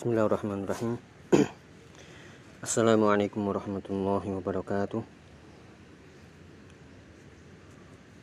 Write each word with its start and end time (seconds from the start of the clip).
Bismillahirrahmanirrahim. 0.00 0.96
Assalamualaikum 2.64 3.44
warahmatullahi 3.44 4.32
wabarakatuh. 4.32 5.04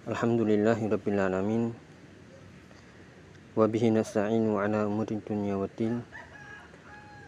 Alhamdulillahirrabbilalamin. 0.10 1.78
Wabihi 3.54 3.94
nasta'inu 3.94 4.58
ala 4.58 4.90
umurin 4.90 5.22
dunya 5.22 5.54
wa 5.54 5.70
din. 5.70 6.02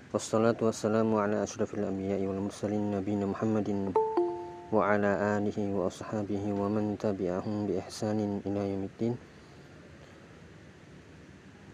Wassalatu 0.10 0.66
wassalamu 0.66 1.22
ala 1.22 1.46
ashrafil 1.46 1.86
anbiya'i 1.86 2.26
wal 2.26 2.42
mursalin 2.42 2.98
nabina 2.98 3.30
Muhammadin 3.30 3.94
Wa 4.74 4.98
ala 4.98 5.38
alihi 5.38 5.78
wa 5.78 5.94
ashabihi 5.94 6.58
wa 6.58 6.66
man 6.74 6.98
tabi'ahum 6.98 7.70
bi 7.70 7.78
ihsanin 7.86 8.42
ila 8.50 8.66
yamiddin 8.66 9.14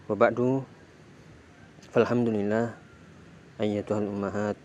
Wa 0.04 0.12
ba'du 0.12 0.75
Alhamdulillah 1.96 2.76
Ayyatuhal 3.56 4.04
ummahat 4.04 4.60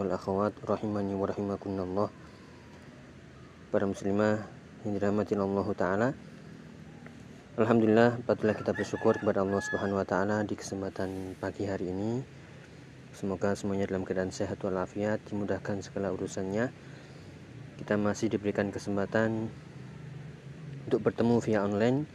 Wal 0.00 0.08
akhwat 0.08 0.56
rahimani 0.64 1.12
wa 1.12 1.28
rahimakunallah. 1.28 2.08
Para 3.68 3.84
muslimah 3.84 4.48
Yang 4.80 4.96
dirahmati 4.96 5.36
Allah 5.36 5.68
Ta'ala 5.76 6.08
Alhamdulillah 7.60 8.24
Patutlah 8.24 8.56
kita 8.56 8.72
bersyukur 8.72 9.20
kepada 9.20 9.44
Allah 9.44 9.60
Subhanahu 9.60 10.00
Wa 10.00 10.08
Ta'ala 10.08 10.40
Di 10.48 10.56
kesempatan 10.56 11.36
pagi 11.36 11.68
hari 11.68 11.92
ini. 11.92 12.24
Semoga 13.12 13.52
semuanya 13.52 13.84
dalam 13.84 14.08
keadaan 14.08 14.32
sehat 14.32 14.56
walafiat 14.64 15.20
Dimudahkan 15.28 15.84
segala 15.84 16.16
urusannya. 16.16 16.72
Kita 17.76 18.00
masih 18.00 18.32
diberikan 18.32 18.72
kesempatan 18.72 19.52
Untuk 20.88 21.04
bertemu 21.04 21.44
via 21.44 21.60
online 21.60 22.08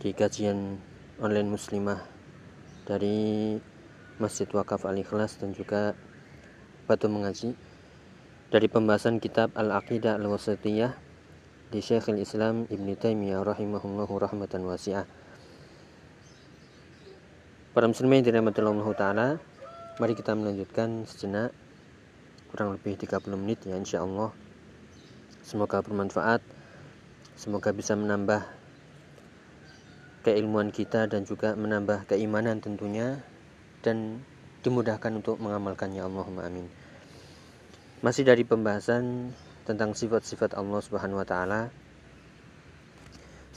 Di 0.00 0.16
kajian 0.16 0.80
online 1.20 1.52
muslimah 1.52 2.17
dari 2.88 3.60
Masjid 4.16 4.48
Wakaf 4.48 4.88
Al 4.88 4.96
Ikhlas 4.96 5.36
dan 5.36 5.52
juga 5.52 5.92
Batu 6.88 7.12
Mengaji 7.12 7.52
dari 8.48 8.64
pembahasan 8.64 9.20
kitab 9.20 9.52
Al-Aqidah 9.52 10.16
Al-Wasatiyah 10.16 10.96
di 11.68 11.84
Syekhul 11.84 12.16
Islam 12.16 12.64
Ibn 12.64 12.88
Taimiyah 12.96 13.44
rahimahullahu 13.44 14.16
rahmatan 14.16 14.64
wasi'ah. 14.64 15.04
Para 17.76 17.84
muslimin 17.84 18.24
dirahmati 18.24 18.64
Allah 18.64 18.88
taala, 18.96 19.28
mari 20.00 20.16
kita 20.16 20.32
melanjutkan 20.32 21.04
sejenak 21.04 21.52
kurang 22.48 22.72
lebih 22.72 22.96
30 22.96 23.20
menit 23.36 23.60
ya 23.68 23.76
insyaallah. 23.76 24.32
Semoga 25.44 25.84
bermanfaat. 25.84 26.40
Semoga 27.36 27.70
bisa 27.76 27.94
menambah 27.94 28.57
keilmuan 30.28 30.68
kita 30.68 31.08
dan 31.08 31.24
juga 31.24 31.56
menambah 31.56 32.04
keimanan 32.04 32.60
tentunya 32.60 33.24
dan 33.80 34.20
dimudahkan 34.60 35.16
untuk 35.16 35.40
mengamalkannya 35.40 36.04
Allahumma 36.04 36.44
amin. 36.44 36.68
Masih 38.04 38.28
dari 38.28 38.44
pembahasan 38.44 39.32
tentang 39.64 39.96
sifat-sifat 39.96 40.52
Allah 40.52 40.84
Subhanahu 40.84 41.16
wa 41.16 41.24
taala. 41.24 41.72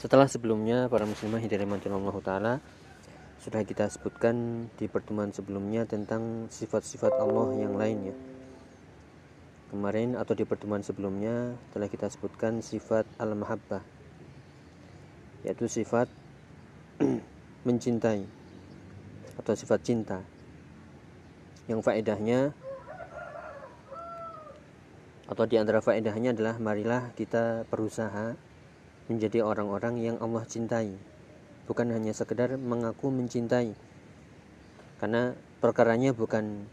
Setelah 0.00 0.24
sebelumnya 0.32 0.88
para 0.88 1.04
muslimah 1.04 1.44
hidayah 1.44 1.68
Allah 1.68 2.16
taala 2.24 2.54
sudah 3.44 3.60
kita 3.68 3.92
sebutkan 3.92 4.66
di 4.80 4.88
pertemuan 4.88 5.28
sebelumnya 5.28 5.84
tentang 5.84 6.48
sifat-sifat 6.48 7.12
Allah 7.20 7.52
yang 7.60 7.76
lainnya. 7.76 8.16
Kemarin 9.68 10.16
atau 10.16 10.32
di 10.32 10.48
pertemuan 10.48 10.80
sebelumnya 10.80 11.52
telah 11.76 11.92
kita 11.92 12.08
sebutkan 12.08 12.64
sifat 12.64 13.04
al-mahabbah 13.20 13.84
yaitu 15.42 15.66
sifat 15.66 16.06
mencintai 17.62 18.26
atau 19.38 19.54
sifat 19.54 19.80
cinta. 19.82 20.18
Yang 21.70 21.80
faedahnya 21.86 22.40
atau 25.30 25.44
di 25.48 25.56
antara 25.56 25.80
faedahnya 25.80 26.36
adalah 26.36 26.60
marilah 26.60 27.14
kita 27.16 27.64
berusaha 27.70 28.36
menjadi 29.08 29.40
orang-orang 29.46 30.02
yang 30.02 30.16
Allah 30.20 30.44
cintai. 30.44 30.92
Bukan 31.70 31.88
hanya 31.94 32.12
sekedar 32.12 32.58
mengaku 32.58 33.08
mencintai. 33.08 33.72
Karena 34.98 35.32
perkaranya 35.62 36.10
bukan 36.12 36.66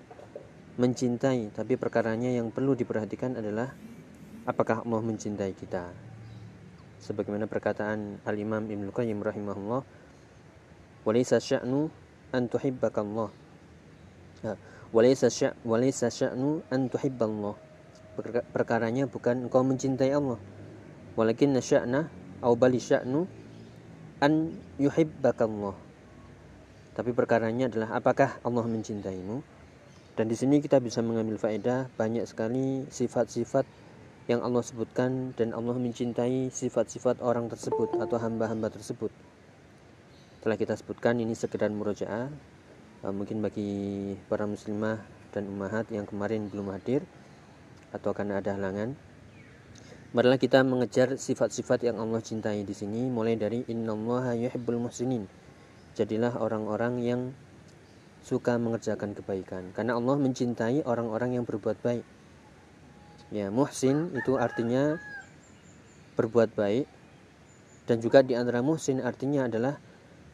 mencintai 0.80 1.52
tapi 1.52 1.76
perkaranya 1.76 2.32
yang 2.32 2.56
perlu 2.56 2.72
diperhatikan 2.72 3.36
adalah 3.36 3.76
apakah 4.48 4.82
Allah 4.82 5.02
mencintai 5.04 5.54
kita. 5.54 5.92
Sebagaimana 7.00 7.48
perkataan 7.48 8.24
Al-Imam 8.28 8.68
Ibnu 8.68 8.92
Qayyim 8.92 9.24
rahimahullah 9.24 9.82
walaysa 11.04 11.40
sya'nu 11.40 11.92
an 12.36 12.48
tuhibbakallah 12.48 13.30
walaysa 14.96 15.30
sya' 15.30 15.56
walaysa 15.64 16.10
sya'nu 16.10 16.66
an 16.72 16.90
tuhibballah 16.90 17.56
perkaranya 18.52 19.08
bukan 19.08 19.48
engkau 19.48 19.64
mencintai 19.64 20.12
Allah. 20.12 20.40
walakin 21.16 21.56
sya'na 21.60 22.12
au 22.44 22.56
bali 22.56 22.82
sya'nu 22.82 23.28
an 24.20 24.56
yuhibbakallah 24.82 25.90
tapi 27.00 27.16
perkaranya 27.16 27.72
adalah 27.72 27.96
apakah 27.96 28.44
Allah 28.44 28.68
mencintaimu? 28.68 29.40
Dan 30.20 30.28
di 30.28 30.36
sini 30.36 30.60
kita 30.60 30.84
bisa 30.84 31.00
mengambil 31.00 31.40
faedah 31.40 31.88
banyak 31.96 32.28
sekali 32.28 32.84
sifat-sifat 32.92 33.64
yang 34.28 34.44
Allah 34.44 34.60
sebutkan 34.60 35.32
dan 35.40 35.56
Allah 35.56 35.80
mencintai 35.80 36.52
sifat-sifat 36.52 37.24
orang 37.24 37.48
tersebut 37.48 37.96
atau 38.04 38.20
hamba-hamba 38.20 38.68
tersebut 38.68 39.16
telah 40.40 40.56
kita 40.56 40.80
sebutkan 40.80 41.20
ini 41.20 41.36
sekedar 41.36 41.68
murojaah 41.68 42.32
uh, 43.04 43.14
mungkin 43.14 43.44
bagi 43.44 44.16
para 44.32 44.48
muslimah 44.48 45.04
dan 45.36 45.52
ummahat 45.52 45.92
yang 45.92 46.08
kemarin 46.08 46.48
belum 46.48 46.72
hadir 46.72 47.04
atau 47.92 48.16
karena 48.16 48.40
ada 48.40 48.56
halangan. 48.56 48.96
Marilah 50.10 50.42
kita 50.42 50.66
mengejar 50.66 51.22
sifat-sifat 51.22 51.86
yang 51.86 52.02
Allah 52.02 52.18
cintai 52.18 52.66
di 52.66 52.74
sini 52.74 53.06
mulai 53.14 53.38
dari 53.38 53.62
innallaha 53.70 54.34
yuhibbul 54.34 54.90
muhsinin. 54.90 55.30
Jadilah 55.94 56.34
orang-orang 56.42 56.94
yang 57.04 57.22
suka 58.26 58.58
mengerjakan 58.58 59.14
kebaikan. 59.14 59.70
Karena 59.78 60.02
Allah 60.02 60.18
mencintai 60.18 60.82
orang-orang 60.82 61.38
yang 61.38 61.46
berbuat 61.46 61.78
baik. 61.86 62.06
Ya 63.30 63.54
muhsin 63.54 64.10
itu 64.18 64.42
artinya 64.42 64.98
berbuat 66.18 66.58
baik. 66.58 66.90
Dan 67.86 68.02
juga 68.02 68.26
di 68.26 68.34
antara 68.34 68.66
muhsin 68.66 69.06
artinya 69.06 69.46
adalah 69.46 69.78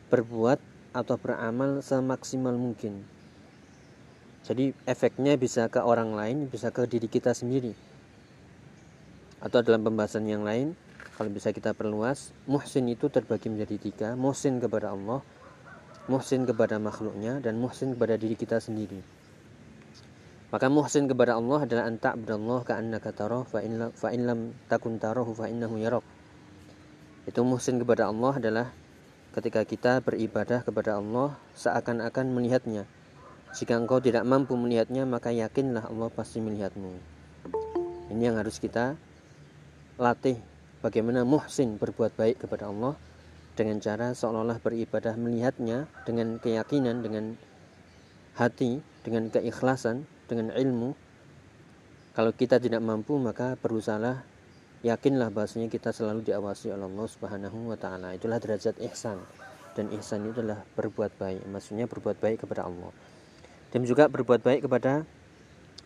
berbuat 0.09 0.59
atau 0.95 1.15
beramal 1.19 1.83
semaksimal 1.83 2.55
mungkin. 2.55 3.03
Jadi 4.45 4.77
efeknya 4.85 5.33
bisa 5.35 5.65
ke 5.67 5.81
orang 5.81 6.13
lain, 6.13 6.45
bisa 6.45 6.69
ke 6.69 6.85
diri 6.85 7.09
kita 7.09 7.33
sendiri. 7.33 7.73
Atau 9.41 9.65
dalam 9.65 9.81
pembahasan 9.81 10.29
yang 10.29 10.45
lain, 10.45 10.77
kalau 11.17 11.33
bisa 11.33 11.49
kita 11.49 11.73
perluas, 11.73 12.29
muhsin 12.45 12.85
itu 12.91 13.09
terbagi 13.09 13.49
menjadi 13.49 13.75
tiga, 13.81 14.09
muhsin 14.13 14.61
kepada 14.61 14.93
Allah, 14.93 15.25
muhsin 16.05 16.45
kepada 16.45 16.77
makhluknya, 16.77 17.41
dan 17.41 17.57
muhsin 17.57 17.97
kepada 17.97 18.21
diri 18.21 18.37
kita 18.37 18.61
sendiri. 18.61 19.01
Maka 20.53 20.69
muhsin 20.69 21.09
kepada 21.09 21.35
Allah 21.35 21.65
adalah 21.65 21.83
anta 21.89 22.13
abdallah 22.13 22.61
ka'annaka 22.63 23.09
tarah 23.11 23.43
fa 23.43 23.65
in 24.13 24.29
lam 24.29 24.53
takun 24.69 25.01
tarahu 25.01 25.33
fa 25.33 25.49
innahu 25.49 25.81
yarak. 25.81 26.05
Itu 27.25 27.41
muhsin 27.41 27.81
kepada 27.81 28.13
Allah 28.13 28.37
adalah 28.37 28.67
ketika 29.35 29.67
kita 29.67 29.99
beribadah 29.99 30.63
kepada 30.63 30.95
Allah 30.95 31.35
seakan-akan 31.59 32.31
melihatnya. 32.31 32.87
Jika 33.51 33.75
engkau 33.75 33.99
tidak 33.99 34.23
mampu 34.23 34.55
melihatnya, 34.55 35.03
maka 35.03 35.35
yakinlah 35.35 35.91
Allah 35.91 36.07
pasti 36.07 36.39
melihatmu. 36.39 36.95
Ini 38.15 38.31
yang 38.31 38.39
harus 38.39 38.63
kita 38.63 38.95
latih 39.99 40.39
bagaimana 40.79 41.27
muhsin 41.27 41.75
berbuat 41.75 42.15
baik 42.15 42.47
kepada 42.47 42.71
Allah 42.71 42.95
dengan 43.59 43.79
cara 43.83 44.15
seolah-olah 44.15 44.59
beribadah 44.63 45.19
melihatnya 45.19 45.87
dengan 46.07 46.39
keyakinan, 46.39 47.03
dengan 47.03 47.35
hati, 48.39 48.79
dengan 49.03 49.27
keikhlasan, 49.31 50.07
dengan 50.31 50.55
ilmu. 50.55 50.95
Kalau 52.15 52.31
kita 52.31 52.59
tidak 52.59 52.79
mampu, 52.79 53.19
maka 53.19 53.59
berusahalah 53.59 54.23
yakinlah 54.85 55.33
bahasanya 55.33 55.65
kita 55.65 55.89
selalu 55.89 56.21
diawasi 56.21 56.69
oleh 56.69 56.85
Allah 56.85 57.07
Subhanahu 57.09 57.73
wa 57.73 57.77
taala. 57.77 58.13
Itulah 58.13 58.37
derajat 58.37 58.77
ihsan. 58.93 59.17
Dan 59.73 59.89
ihsan 59.97 60.23
itu 60.23 60.39
adalah 60.39 60.63
berbuat 60.77 61.19
baik, 61.19 61.43
maksudnya 61.51 61.89
berbuat 61.89 62.21
baik 62.21 62.47
kepada 62.47 62.63
Allah. 62.69 62.93
Dan 63.75 63.83
juga 63.83 64.07
berbuat 64.07 64.39
baik 64.39 64.69
kepada 64.69 65.03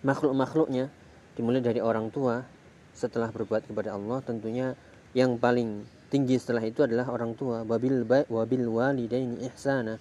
makhluk-makhluknya, 0.06 0.94
dimulai 1.34 1.64
dari 1.64 1.82
orang 1.82 2.14
tua 2.14 2.46
setelah 2.94 3.34
berbuat 3.34 3.66
kepada 3.66 3.96
Allah 3.98 4.22
tentunya 4.22 4.78
yang 5.18 5.42
paling 5.42 5.88
tinggi 6.14 6.38
setelah 6.38 6.62
itu 6.62 6.86
adalah 6.86 7.10
orang 7.10 7.34
tua. 7.34 7.66
Wabil 7.66 8.06
baik 8.06 8.30
wabil 8.30 8.68
walidaini 8.68 9.48
ihsana. 9.50 9.98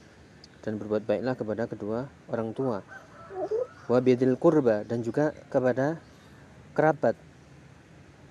Dan 0.61 0.77
berbuat 0.77 1.09
baiklah 1.09 1.33
kepada 1.39 1.65
kedua 1.65 2.11
orang 2.29 2.53
tua. 2.53 2.85
Wabidil 3.89 4.37
kurba 4.37 4.85
dan 4.85 5.01
juga 5.01 5.33
kepada 5.49 5.97
kerabat 6.77 7.17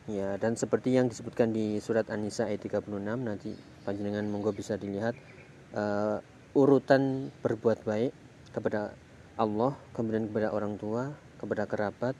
Ya, 0.08 0.40
dan 0.40 0.56
seperti 0.56 0.96
yang 0.96 1.12
disebutkan 1.12 1.52
di 1.52 1.84
surat 1.84 2.08
An-Nisa 2.08 2.48
ayat 2.48 2.64
36 2.64 2.88
nanti 3.04 3.52
panjenengan 3.84 4.24
monggo 4.32 4.56
bisa 4.56 4.80
dilihat 4.80 5.20
uh, 5.76 6.24
urutan 6.56 7.28
berbuat 7.44 7.84
baik 7.84 8.16
kepada 8.56 8.96
Allah, 9.36 9.76
kemudian 9.92 10.32
kepada 10.32 10.56
orang 10.56 10.80
tua, 10.80 11.12
kepada 11.44 11.68
kerabat, 11.68 12.16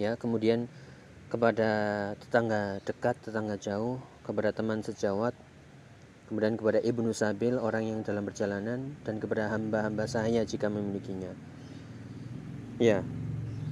ya, 0.00 0.16
kemudian 0.16 0.64
kepada 1.28 1.70
tetangga 2.16 2.80
dekat, 2.88 3.20
tetangga 3.20 3.60
jauh, 3.60 4.00
kepada 4.24 4.56
teman 4.56 4.80
sejawat, 4.80 5.36
kemudian 6.32 6.56
kepada 6.56 6.80
ibnu 6.80 7.12
sabil 7.12 7.60
orang 7.60 7.84
yang 7.84 8.00
dalam 8.00 8.24
perjalanan 8.24 8.96
dan 9.04 9.20
kepada 9.20 9.52
hamba-hamba 9.52 10.08
saya 10.08 10.40
jika 10.48 10.72
memilikinya. 10.72 11.36
Ya. 12.80 13.04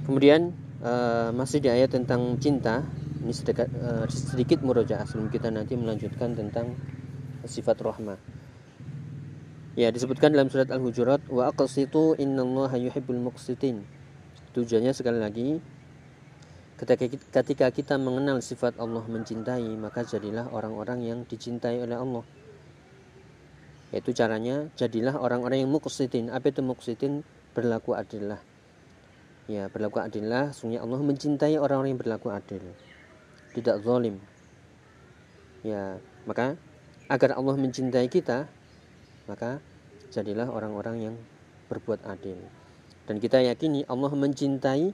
Kemudian 0.05 0.53
uh, 0.81 1.29
masih 1.33 1.61
di 1.61 1.69
ayat 1.69 1.93
tentang 1.93 2.37
cinta, 2.41 2.83
ini 3.21 3.33
sedikit, 3.33 3.69
uh, 3.81 4.05
sedikit 4.09 4.59
murojaah 4.65 5.05
sebelum 5.05 5.29
kita 5.29 5.53
nanti 5.53 5.77
melanjutkan 5.77 6.33
tentang 6.33 6.75
sifat 7.45 7.77
rahmah. 7.81 8.17
Ya, 9.79 9.87
disebutkan 9.87 10.35
dalam 10.35 10.51
surat 10.51 10.67
Al-Hujurat 10.67 11.23
wa 11.31 11.47
aqsitu 11.47 12.19
innallaha 12.19 12.75
yuhibbul 12.75 13.31
muqsitin. 13.31 13.87
Tujuannya 14.51 14.91
sekali 14.91 15.15
lagi 15.15 15.49
ketika 16.75 17.07
kita, 17.07 17.25
ketika 17.29 17.67
kita 17.71 17.95
mengenal 17.95 18.43
sifat 18.43 18.75
Allah 18.83 19.05
mencintai, 19.07 19.63
maka 19.79 20.03
jadilah 20.03 20.51
orang-orang 20.51 21.07
yang 21.07 21.19
dicintai 21.23 21.79
oleh 21.79 21.95
Allah. 21.95 22.25
Yaitu 23.95 24.11
caranya 24.11 24.67
jadilah 24.75 25.15
orang-orang 25.15 25.63
yang 25.63 25.71
muqsitin. 25.71 26.27
Apa 26.35 26.51
itu 26.51 26.59
muqsitin? 26.59 27.23
Berlaku 27.55 27.95
adillah. 27.95 28.50
Ya, 29.49 29.69
berlaku 29.69 30.01
adillah, 30.01 30.53
sungguh 30.53 30.77
Allah 30.77 31.01
mencintai 31.01 31.57
orang-orang 31.57 31.97
yang 31.97 32.01
berlaku 32.01 32.29
adil. 32.29 32.61
Tidak 33.57 33.81
zalim. 33.81 34.21
Ya, 35.65 35.97
maka 36.29 36.57
agar 37.09 37.37
Allah 37.37 37.55
mencintai 37.57 38.07
kita, 38.09 38.45
maka 39.25 39.61
jadilah 40.13 40.49
orang-orang 40.49 40.95
yang 41.11 41.15
berbuat 41.71 42.05
adil. 42.05 42.37
Dan 43.09 43.17
kita 43.17 43.41
yakini 43.41 43.83
Allah 43.89 44.13
mencintai 44.13 44.93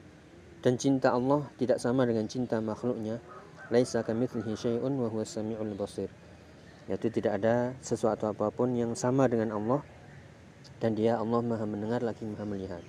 dan 0.64 0.74
cinta 0.80 1.14
Allah 1.14 1.46
tidak 1.60 1.78
sama 1.78 2.08
dengan 2.08 2.26
cinta 2.26 2.58
makhluknya. 2.64 3.20
Laisa 3.68 4.00
kamitslihi 4.00 4.56
syai'un 4.56 4.96
wa 4.96 5.12
huwas 5.12 5.36
samiul 5.36 5.76
basir. 5.76 6.08
Yaitu 6.88 7.12
tidak 7.12 7.44
ada 7.44 7.76
sesuatu 7.84 8.32
apa 8.32 8.48
pun 8.48 8.72
yang 8.72 8.96
sama 8.96 9.28
dengan 9.28 9.52
Allah 9.52 9.84
dan 10.80 10.96
dia 10.96 11.20
Allah 11.20 11.44
Maha 11.44 11.68
mendengar 11.68 12.00
lagi 12.00 12.24
Maha 12.24 12.48
melihat. 12.48 12.84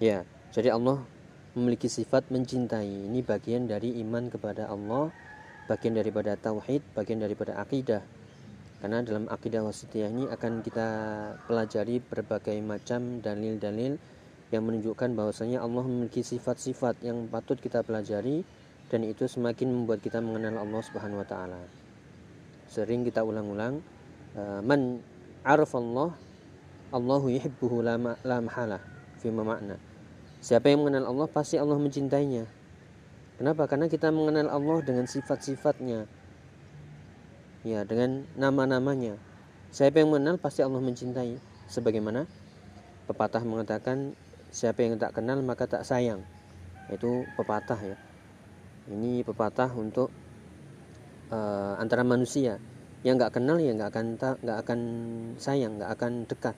Ya, 0.00 0.24
jadi 0.56 0.72
Allah 0.72 1.04
memiliki 1.52 1.84
sifat 1.84 2.32
mencintai. 2.32 3.12
Ini 3.12 3.20
bagian 3.20 3.68
dari 3.68 4.00
iman 4.00 4.32
kepada 4.32 4.72
Allah, 4.72 5.12
bagian 5.68 5.92
daripada 5.92 6.32
tauhid, 6.40 6.80
bagian 6.96 7.20
daripada 7.20 7.60
akidah 7.60 8.00
karena 8.76 9.00
dalam 9.00 9.24
akidah 9.32 9.64
wasitiyah 9.64 10.12
ini 10.12 10.24
akan 10.28 10.60
kita 10.60 10.88
pelajari 11.48 11.96
berbagai 11.96 12.60
macam 12.60 13.24
dalil-dalil 13.24 13.96
yang 14.52 14.62
menunjukkan 14.62 15.16
bahwasanya 15.16 15.64
Allah 15.64 15.82
memiliki 15.82 16.20
sifat-sifat 16.20 17.00
yang 17.00 17.24
patut 17.26 17.56
kita 17.56 17.80
pelajari 17.80 18.44
dan 18.92 19.02
itu 19.02 19.26
semakin 19.26 19.72
membuat 19.72 20.04
kita 20.04 20.20
mengenal 20.20 20.60
Allah 20.62 20.80
Subhanahu 20.84 21.24
wa 21.24 21.26
taala. 21.26 21.60
Sering 22.68 23.02
kita 23.02 23.24
ulang-ulang 23.24 23.80
eh, 24.36 24.60
man 24.60 25.00
arafallah 25.40 26.12
Allahu 26.92 27.32
yuhibbuhu 27.32 27.82
la, 27.82 27.96
la 28.22 28.38
mahalah 28.38 28.78
fi 29.18 29.32
makna. 29.32 29.80
Siapa 30.46 30.70
yang 30.70 30.86
mengenal 30.86 31.10
Allah 31.10 31.26
pasti 31.26 31.58
Allah 31.58 31.74
mencintainya. 31.74 32.46
Kenapa? 33.34 33.66
Karena 33.66 33.90
kita 33.90 34.14
mengenal 34.14 34.46
Allah 34.46 34.78
dengan 34.86 35.10
sifat-sifatnya, 35.10 36.06
ya 37.66 37.82
dengan 37.82 38.22
nama-namanya. 38.38 39.18
Siapa 39.74 39.98
yang 39.98 40.14
mengenal 40.14 40.38
pasti 40.38 40.62
Allah 40.62 40.78
mencintai. 40.78 41.42
Sebagaimana 41.66 42.30
pepatah 43.10 43.42
mengatakan 43.42 44.14
siapa 44.54 44.86
yang 44.86 44.94
tak 45.02 45.18
kenal 45.18 45.42
maka 45.42 45.66
tak 45.66 45.82
sayang. 45.82 46.22
Itu 46.94 47.26
pepatah 47.34 47.82
ya. 47.82 47.98
Ini 48.86 49.26
pepatah 49.26 49.74
untuk 49.74 50.14
uh, 51.34 51.74
antara 51.82 52.06
manusia 52.06 52.62
yang 53.02 53.18
nggak 53.18 53.34
kenal 53.34 53.58
ya 53.58 53.74
nggak 53.74 53.90
akan 53.90 54.06
nggak 54.14 54.58
akan 54.62 54.80
sayang, 55.42 55.82
nggak 55.82 55.90
akan 55.90 56.12
dekat. 56.30 56.54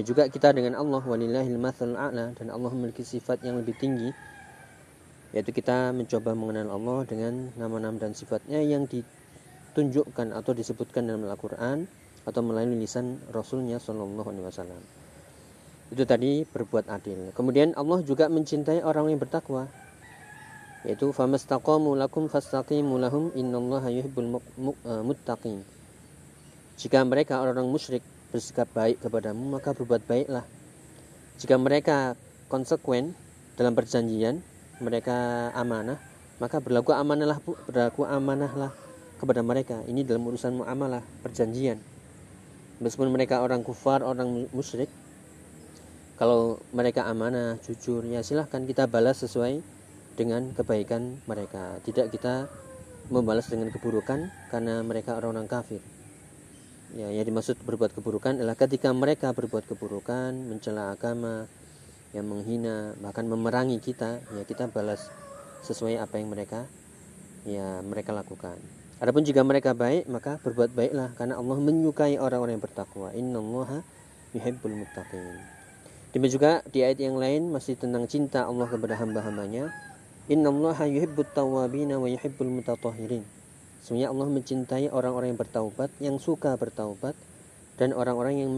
Juga 0.00 0.24
kita 0.32 0.56
dengan 0.56 0.80
Allah 0.80 1.04
walillahil 1.04 1.60
a'la 1.60 2.32
dan 2.32 2.46
Allah 2.48 2.70
memiliki 2.72 3.04
sifat 3.04 3.44
yang 3.44 3.60
lebih 3.60 3.76
tinggi 3.76 4.08
yaitu 5.32 5.52
kita 5.52 5.96
mencoba 5.96 6.36
mengenal 6.36 6.76
Allah 6.76 6.98
dengan 7.08 7.48
nama-nama 7.56 7.96
dan 7.96 8.12
sifatnya 8.12 8.60
yang 8.60 8.84
di 8.84 9.00
ditunjukkan 9.72 10.36
atau 10.36 10.52
disebutkan 10.52 11.08
dalam 11.08 11.24
Al-Quran 11.24 11.88
atau 12.28 12.40
melalui 12.44 12.76
lisan 12.76 13.16
Rasulnya 13.32 13.80
Shallallahu. 13.80 14.28
Itu 15.88 16.04
tadi 16.04 16.44
berbuat 16.44 16.92
adil. 16.92 17.32
Kemudian 17.32 17.72
Allah 17.72 18.04
juga 18.04 18.28
mencintai 18.28 18.84
orang 18.84 19.08
yang 19.08 19.16
bertakwa. 19.16 19.72
Yaitu 20.84 21.16
famastaqamu 21.16 21.96
lakum 21.96 22.28
fastaqimu 22.28 23.00
lahum 23.00 23.32
innallaha 23.32 23.88
yuhibbul 23.88 24.28
eh, 24.36 25.02
muttaqin. 25.08 25.64
Jika 26.76 27.00
mereka 27.08 27.40
orang-orang 27.40 27.72
musyrik 27.72 28.04
bersikap 28.32 28.64
baik 28.72 29.04
kepadamu, 29.04 29.60
maka 29.60 29.76
berbuat 29.76 30.08
baiklah. 30.08 30.48
Jika 31.36 31.60
mereka 31.60 32.16
konsekuen 32.48 33.12
dalam 33.60 33.76
perjanjian, 33.76 34.40
mereka 34.80 35.52
amanah, 35.52 36.00
maka 36.40 36.64
berlaku 36.64 36.96
amanahlah 36.96 37.38
berlaku 37.68 38.08
amanahlah 38.08 38.72
kepada 39.20 39.44
mereka. 39.44 39.84
Ini 39.84 40.08
dalam 40.08 40.24
urusan 40.24 40.56
muamalah 40.56 41.04
perjanjian. 41.20 41.76
Meskipun 42.80 43.12
mereka 43.12 43.44
orang 43.44 43.60
kufar 43.60 44.00
orang 44.00 44.48
musyrik 44.50 44.88
kalau 46.16 46.58
mereka 46.74 47.06
amanah 47.06 47.60
jujur 47.62 48.02
ya 48.08 48.24
silahkan 48.24 48.64
kita 48.64 48.88
balas 48.90 49.22
sesuai 49.22 49.60
dengan 50.16 50.56
kebaikan 50.56 51.20
mereka. 51.28 51.78
Tidak 51.84 52.08
kita 52.08 52.48
membalas 53.12 53.46
dengan 53.52 53.68
keburukan 53.68 54.32
karena 54.48 54.80
mereka 54.80 55.20
orang-orang 55.20 55.46
kafir 55.46 55.91
ya 56.96 57.08
yang 57.08 57.24
dimaksud 57.24 57.56
berbuat 57.64 57.96
keburukan 57.96 58.36
adalah 58.36 58.56
ketika 58.56 58.92
mereka 58.92 59.32
berbuat 59.32 59.64
keburukan 59.64 60.32
mencela 60.36 60.92
agama 60.92 61.48
yang 62.12 62.28
menghina 62.28 62.92
bahkan 63.00 63.24
memerangi 63.24 63.80
kita 63.80 64.20
ya 64.36 64.42
kita 64.44 64.68
balas 64.68 65.08
sesuai 65.64 65.96
apa 66.00 66.20
yang 66.20 66.28
mereka 66.28 66.68
ya 67.48 67.80
mereka 67.80 68.12
lakukan 68.12 68.60
Adapun 69.02 69.26
jika 69.26 69.42
mereka 69.42 69.74
baik, 69.74 70.06
maka 70.06 70.38
berbuat 70.46 70.78
baiklah 70.78 71.10
karena 71.18 71.34
Allah 71.34 71.58
menyukai 71.58 72.22
orang-orang 72.22 72.54
yang 72.54 72.62
bertakwa. 72.62 73.10
Innallaha 73.10 73.82
yuhibbul 74.30 74.78
muttaqin. 74.78 75.42
Demikian 76.14 76.30
juga 76.38 76.52
di 76.70 76.86
ayat 76.86 77.02
yang 77.02 77.18
lain 77.18 77.50
masih 77.50 77.74
tentang 77.74 78.06
cinta 78.06 78.46
Allah 78.46 78.70
kepada 78.70 78.94
hamba-hambanya. 78.94 79.74
Innallaha 80.30 80.86
yuhibbut 80.86 81.34
tawwabina 81.34 81.98
wa 81.98 82.06
yuhibbul 82.06 82.46
mutatahhirin. 82.46 83.26
Sebenarnya 83.82 84.14
Allah 84.14 84.28
mencintai 84.30 84.86
orang-orang 84.94 85.34
yang 85.34 85.40
bertaubat, 85.40 85.90
yang 85.98 86.16
suka 86.22 86.54
bertaubat 86.54 87.18
dan 87.76 87.90
orang-orang 87.92 88.40
yang 88.40 88.50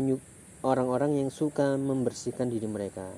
orang-orang 0.61 1.17
yang 1.17 1.29
suka 1.33 1.81
membersihkan 1.81 2.53
diri 2.53 2.69
mereka. 2.69 3.09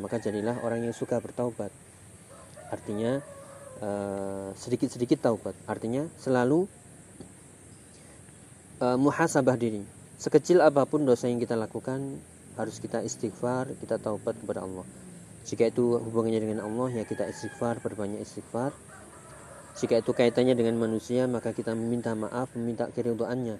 Maka 0.00 0.18
jadilah 0.18 0.58
orang 0.64 0.88
yang 0.88 0.96
suka 0.96 1.20
bertaubat. 1.20 1.70
Artinya 2.72 3.20
Eh, 3.84 4.48
sedikit-sedikit 4.54 5.18
taubat. 5.18 5.52
Artinya 5.66 6.06
selalu 6.16 6.70
uh, 8.78 8.94
muhasabah 8.94 9.58
diri. 9.58 9.82
Sekecil 10.14 10.62
apa 10.62 10.86
pun 10.86 11.02
dosa 11.02 11.26
yang 11.26 11.42
kita 11.42 11.58
lakukan 11.58 12.22
harus 12.54 12.78
kita 12.78 13.02
istighfar, 13.02 13.74
kita 13.82 13.98
taubat 13.98 14.38
kepada 14.38 14.62
Allah. 14.62 14.86
Jika 15.42 15.68
itu 15.68 15.98
hubungannya 16.00 16.38
dengan 16.38 16.60
Allah 16.62 17.02
ya 17.02 17.04
kita 17.04 17.26
istighfar, 17.26 17.82
berbanyak 17.82 18.22
istighfar. 18.22 18.70
Jika 19.74 20.00
itu 20.00 20.14
kaitannya 20.14 20.54
dengan 20.54 20.78
manusia 20.78 21.26
maka 21.26 21.50
kita 21.50 21.74
meminta 21.74 22.14
maaf, 22.14 22.54
meminta 22.54 22.86
keridhaannya. 22.90 23.58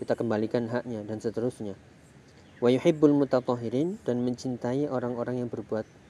Kita 0.00 0.12
kembalikan 0.18 0.68
haknya 0.68 1.04
dan 1.06 1.18
seterusnya. 1.22 1.78
Wa 2.60 2.68
yuhibbul 2.68 3.16
mutatahhirin 3.16 4.00
dan 4.04 4.22
mencintai 4.22 4.86
orang-orang 4.88 5.44
yang 5.44 5.48
berbuat 5.48 6.04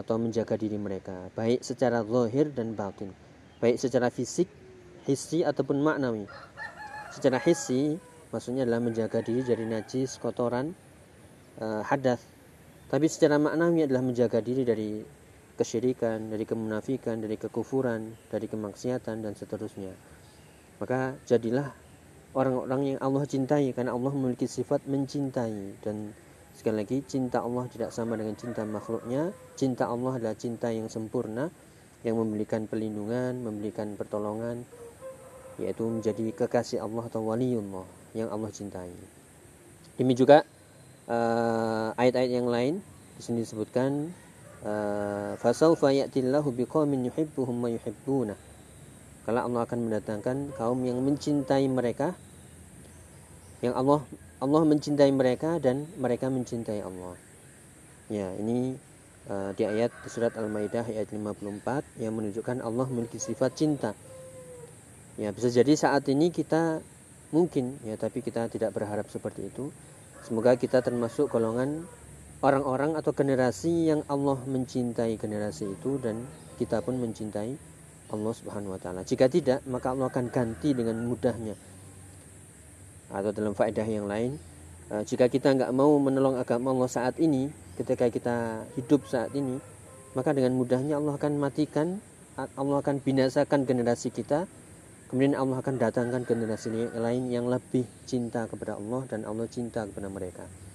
atau 0.00 0.16
menjaga 0.16 0.54
diri 0.54 0.78
mereka 0.78 1.28
baik 1.34 1.66
secara 1.66 2.06
zahir 2.06 2.48
dan 2.54 2.78
batin 2.78 3.10
baik 3.58 3.76
secara 3.76 4.08
fisik 4.08 4.46
hissi 5.04 5.42
ataupun 5.42 5.82
maknawi 5.82 6.30
secara 7.10 7.42
hissi 7.42 7.98
maksudnya 8.30 8.62
adalah 8.62 8.80
menjaga 8.80 9.18
diri 9.20 9.42
dari 9.42 9.66
najis 9.66 10.14
kotoran 10.22 10.70
uh, 11.58 11.82
hadas 11.82 12.22
tapi 12.86 13.10
secara 13.10 13.36
maknawi 13.36 13.86
adalah 13.86 14.02
menjaga 14.02 14.38
diri 14.38 14.62
dari 14.62 15.02
kesyirikan 15.60 16.32
dari 16.32 16.48
kemunafikan 16.48 17.20
dari 17.20 17.36
kekufuran 17.36 18.16
dari 18.32 18.48
kemaksiatan 18.48 19.20
dan 19.20 19.36
seterusnya 19.36 19.92
maka 20.80 21.20
jadilah 21.28 21.76
orang-orang 22.32 22.96
yang 22.96 22.98
Allah 23.04 23.28
cintai 23.28 23.76
karena 23.76 23.92
Allah 23.92 24.16
memiliki 24.16 24.48
sifat 24.48 24.88
mencintai 24.88 25.84
dan 25.84 26.16
Sekali 26.60 26.84
lagi, 26.84 27.00
cinta 27.08 27.40
Allah 27.40 27.64
tidak 27.72 27.88
sama 27.88 28.20
dengan 28.20 28.36
cinta 28.36 28.68
makhluknya. 28.68 29.32
Cinta 29.56 29.88
Allah 29.88 30.20
adalah 30.20 30.36
cinta 30.36 30.68
yang 30.68 30.92
sempurna, 30.92 31.48
yang 32.04 32.20
memberikan 32.20 32.68
pelindungan, 32.68 33.40
memberikan 33.40 33.96
pertolongan, 33.96 34.68
yaitu 35.56 35.88
menjadi 35.88 36.36
kekasih 36.36 36.84
Allah 36.84 37.08
atau 37.08 37.24
waliullah 37.24 37.88
yang 38.12 38.28
Allah 38.28 38.52
cintai. 38.52 38.92
Demi 39.96 40.12
juga 40.12 40.44
uh, 41.08 41.96
ayat-ayat 41.96 42.28
yang 42.28 42.48
lain 42.52 42.84
di 43.16 43.22
sini 43.24 43.40
disebutkan 43.40 44.12
uh, 44.12 44.19
fasaufa 45.40 45.88
ya'tillahu 45.92 46.52
biqaumin 46.52 47.08
yuhibbuhum 47.08 47.56
wa 47.64 47.68
yuhibbuna 47.72 48.36
kalau 49.24 49.40
Allah 49.46 49.60
akan 49.64 49.78
mendatangkan 49.88 50.36
kaum 50.56 50.80
yang 50.84 51.00
mencintai 51.00 51.64
mereka 51.68 52.12
yang 53.60 53.76
Allah 53.76 54.04
Allah 54.40 54.64
mencintai 54.64 55.12
mereka 55.12 55.60
dan 55.60 55.84
mereka 56.00 56.32
mencintai 56.32 56.80
Allah. 56.80 57.12
Ya, 58.08 58.32
ini 58.40 58.72
uh, 59.28 59.52
di 59.52 59.68
ayat 59.68 59.92
surat 60.08 60.32
Al-Maidah 60.32 60.88
ayat 60.88 61.12
54 61.12 62.00
yang 62.00 62.16
menunjukkan 62.16 62.64
Allah 62.64 62.88
memiliki 62.88 63.20
sifat 63.20 63.52
cinta. 63.52 63.92
Ya, 65.20 65.28
bisa 65.36 65.52
jadi 65.52 65.76
saat 65.76 66.08
ini 66.08 66.32
kita 66.32 66.80
mungkin 67.36 67.76
ya, 67.84 68.00
tapi 68.00 68.24
kita 68.24 68.48
tidak 68.48 68.72
berharap 68.72 69.12
seperti 69.12 69.52
itu. 69.52 69.68
Semoga 70.24 70.56
kita 70.56 70.80
termasuk 70.80 71.28
golongan 71.28 71.84
orang-orang 72.40 72.96
atau 72.96 73.12
generasi 73.12 73.92
yang 73.92 74.00
Allah 74.08 74.40
mencintai. 74.48 75.16
Generasi 75.20 75.76
itu 75.76 76.00
dan 76.00 76.24
kita 76.56 76.80
pun 76.80 76.96
mencintai 76.96 77.52
Allah 78.10 78.32
Subhanahu 78.34 78.74
wa 78.74 78.80
taala. 78.80 79.00
Jika 79.04 79.28
tidak, 79.30 79.64
maka 79.68 79.92
Allah 79.92 80.08
akan 80.08 80.32
ganti 80.32 80.72
dengan 80.72 80.98
mudahnya. 81.04 81.54
Atau 83.10 83.30
dalam 83.34 83.52
faedah 83.58 83.86
yang 83.86 84.06
lain 84.06 84.38
uh, 84.94 85.02
jika 85.02 85.26
kita 85.26 85.50
nggak 85.50 85.74
mau 85.74 85.98
menolong 85.98 86.38
agama 86.38 86.70
Allah 86.70 86.86
saat 86.86 87.18
ini 87.18 87.50
ketika 87.74 88.06
kita 88.06 88.62
hidup 88.78 89.02
saat 89.10 89.34
ini 89.34 89.58
maka 90.14 90.30
dengan 90.30 90.54
mudahnya 90.54 90.94
Allah 90.94 91.18
akan 91.18 91.42
matikan 91.42 91.98
Allah 92.38 92.80
akan 92.80 93.02
binasakan 93.02 93.68
generasi 93.68 94.08
kita. 94.14 94.48
Kemudian 95.10 95.34
Allah 95.34 95.58
akan 95.58 95.74
datangkan 95.74 96.22
generasi 96.22 96.70
lain 96.94 97.34
yang 97.34 97.50
lebih 97.50 97.82
cinta 98.06 98.46
kepada 98.46 98.78
Allah 98.78 99.02
dan 99.10 99.26
Allah 99.26 99.50
cinta 99.50 99.82
kepada 99.82 100.06
mereka 100.06 100.69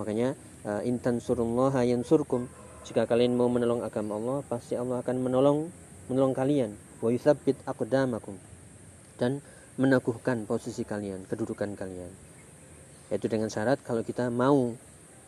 makanya 0.00 0.32
uh, 0.64 0.80
intan 0.80 1.20
surullah 1.20 1.76
surkum 2.00 2.48
jika 2.88 3.04
kalian 3.04 3.36
mau 3.36 3.52
menolong 3.52 3.84
agama 3.84 4.16
Allah 4.16 4.38
pasti 4.48 4.72
Allah 4.72 5.04
akan 5.04 5.20
menolong 5.20 5.68
menolong 6.08 6.32
kalian 6.32 6.72
wa 7.04 7.12
yuthabbit 7.12 7.60
aqdamakum 7.68 8.40
dan 9.20 9.44
meneguhkan 9.80 10.44
posisi 10.44 10.84
kalian, 10.84 11.24
kedudukan 11.24 11.72
kalian. 11.72 12.12
Yaitu 13.08 13.32
dengan 13.32 13.48
syarat 13.48 13.80
kalau 13.80 14.04
kita 14.04 14.28
mau. 14.28 14.76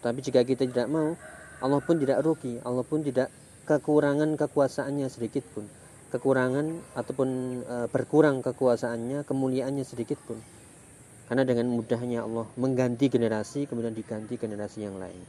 Tapi 0.05 0.21
jika 0.21 0.45
kita 0.45 0.69
tidak 0.69 0.88
mau, 0.93 1.17
Allah 1.62 1.81
pun 1.81 1.97
tidak 1.97 2.21
rugi, 2.21 2.61
Allah 2.61 2.85
pun 2.85 3.00
tidak 3.00 3.33
kekurangan 3.64 4.35
kekuasaannya 4.37 5.09
sedikit 5.09 5.47
pun. 5.57 5.64
Kekurangan 6.12 6.67
ataupun 6.99 7.29
e, 7.64 7.76
berkurang 7.88 8.45
kekuasaannya, 8.45 9.25
kemuliaannya 9.25 9.85
sedikit 9.87 10.19
pun. 10.26 10.37
Karena 11.33 11.49
dengan 11.49 11.73
mudahnya 11.73 12.29
Allah 12.29 12.45
mengganti 12.61 13.09
generasi 13.09 13.65
kemudian 13.65 13.97
diganti 13.97 14.37
generasi 14.37 14.85
yang 14.85 15.01
lain. 15.01 15.25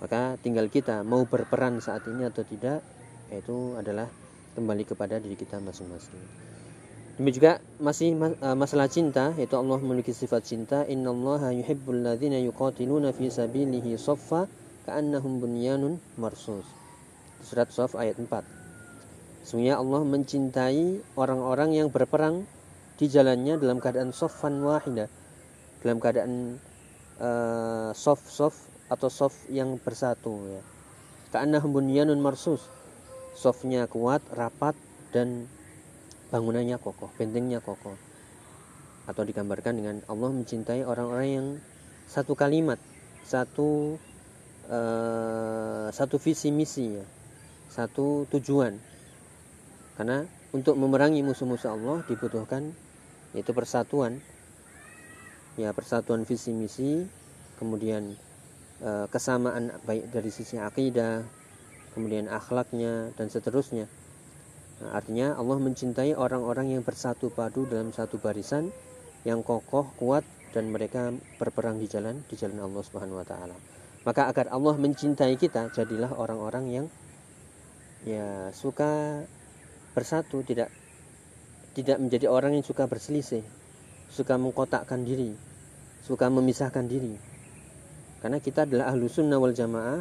Maka 0.00 0.40
tinggal 0.40 0.72
kita 0.72 1.04
mau 1.04 1.28
berperan 1.28 1.84
saat 1.84 2.00
ini 2.08 2.24
atau 2.24 2.48
tidak, 2.48 2.80
itu 3.28 3.76
adalah 3.76 4.08
kembali 4.56 4.88
kepada 4.88 5.20
diri 5.20 5.36
kita 5.36 5.60
masing-masing. 5.60 6.16
Demikian 7.20 7.36
juga 7.36 7.52
masih 7.76 8.16
uh, 8.16 8.56
masalah 8.56 8.88
cinta 8.88 9.36
yaitu 9.36 9.60
Allah 9.60 9.76
memiliki 9.84 10.16
sifat 10.16 10.48
cinta 10.48 10.88
innallaha 10.88 11.52
yuhibbul 11.52 12.00
ladzina 12.00 12.40
yuqatiluna 12.40 13.12
fi 13.12 13.28
sabilihi 13.28 14.00
saffa 14.00 14.48
ka'annahum 14.88 15.44
bunyanun 15.44 16.00
marsus. 16.16 16.64
Surat 17.44 17.68
Saf 17.68 17.92
ayat 18.00 18.16
4. 18.16 18.32
Sesungguhnya 19.44 19.76
Allah 19.76 20.08
mencintai 20.08 21.04
orang-orang 21.20 21.76
yang 21.76 21.92
berperang 21.92 22.48
di 22.96 23.12
jalannya 23.12 23.60
dalam 23.60 23.76
keadaan 23.76 24.08
soffan 24.08 24.64
wahida 24.64 25.12
dalam 25.84 26.00
keadaan 26.00 26.56
uh, 27.20 27.92
soft 27.92 28.24
soft 28.24 28.60
atau 28.88 29.12
soft 29.12 29.36
yang 29.52 29.76
bersatu 29.76 30.48
ya. 30.48 30.62
Ka'annahum 31.28 31.76
bunyanun 31.76 32.18
marsus. 32.24 32.64
Softnya 33.34 33.90
kuat, 33.90 34.22
rapat 34.32 34.78
dan 35.10 35.50
bangunannya 36.30 36.78
kokoh, 36.78 37.10
bentengnya 37.18 37.58
kokoh. 37.58 37.98
Atau 39.04 39.26
digambarkan 39.26 39.76
dengan 39.76 39.96
Allah 40.08 40.30
mencintai 40.30 40.86
orang-orang 40.86 41.28
yang 41.28 41.48
satu 42.06 42.38
kalimat, 42.38 42.78
satu 43.26 43.98
uh, 44.70 45.90
satu 45.90 46.16
visi 46.22 46.54
misi 46.54 46.96
ya, 46.96 47.04
satu 47.68 48.30
tujuan. 48.30 48.78
Karena 49.98 50.22
untuk 50.54 50.78
memerangi 50.78 51.26
musuh-musuh 51.26 51.74
Allah 51.74 52.06
dibutuhkan 52.06 52.70
yaitu 53.34 53.50
persatuan. 53.50 54.22
Ya, 55.54 55.70
persatuan 55.70 56.26
visi 56.26 56.50
misi, 56.50 57.06
kemudian 57.62 58.18
uh, 58.82 59.06
kesamaan 59.06 59.70
baik 59.86 60.10
dari 60.10 60.30
sisi 60.34 60.58
akidah, 60.58 61.22
kemudian 61.94 62.26
akhlaknya 62.26 63.14
dan 63.14 63.30
seterusnya. 63.30 63.86
Nah, 64.82 64.98
artinya 64.98 65.38
Allah 65.38 65.62
mencintai 65.62 66.18
orang-orang 66.18 66.74
yang 66.74 66.82
bersatu 66.82 67.30
padu 67.30 67.70
dalam 67.70 67.94
satu 67.94 68.18
barisan 68.18 68.74
yang 69.22 69.46
kokoh, 69.46 69.94
kuat 69.94 70.26
dan 70.50 70.74
mereka 70.74 71.14
berperang 71.38 71.78
di 71.78 71.86
jalan 71.86 72.26
di 72.26 72.34
jalan 72.34 72.58
Allah 72.58 72.82
Subhanahu 72.82 73.22
wa 73.22 73.26
taala. 73.26 73.54
Maka 74.02 74.26
agar 74.26 74.50
Allah 74.50 74.74
mencintai 74.74 75.38
kita, 75.38 75.70
jadilah 75.70 76.12
orang-orang 76.18 76.64
yang 76.66 76.86
ya 78.02 78.50
suka 78.50 79.22
bersatu, 79.94 80.42
tidak 80.42 80.68
tidak 81.78 82.02
menjadi 82.02 82.26
orang 82.26 82.58
yang 82.58 82.66
suka 82.66 82.90
berselisih, 82.90 83.42
suka 84.14 84.38
mengkotakkan 84.38 85.02
diri, 85.02 85.34
suka 86.06 86.30
memisahkan 86.30 86.86
diri. 86.86 87.18
Karena 88.22 88.38
kita 88.38 88.62
adalah 88.62 88.94
ahlu 88.94 89.10
sunnah 89.10 89.42
wal 89.42 89.50
jamaah 89.50 90.00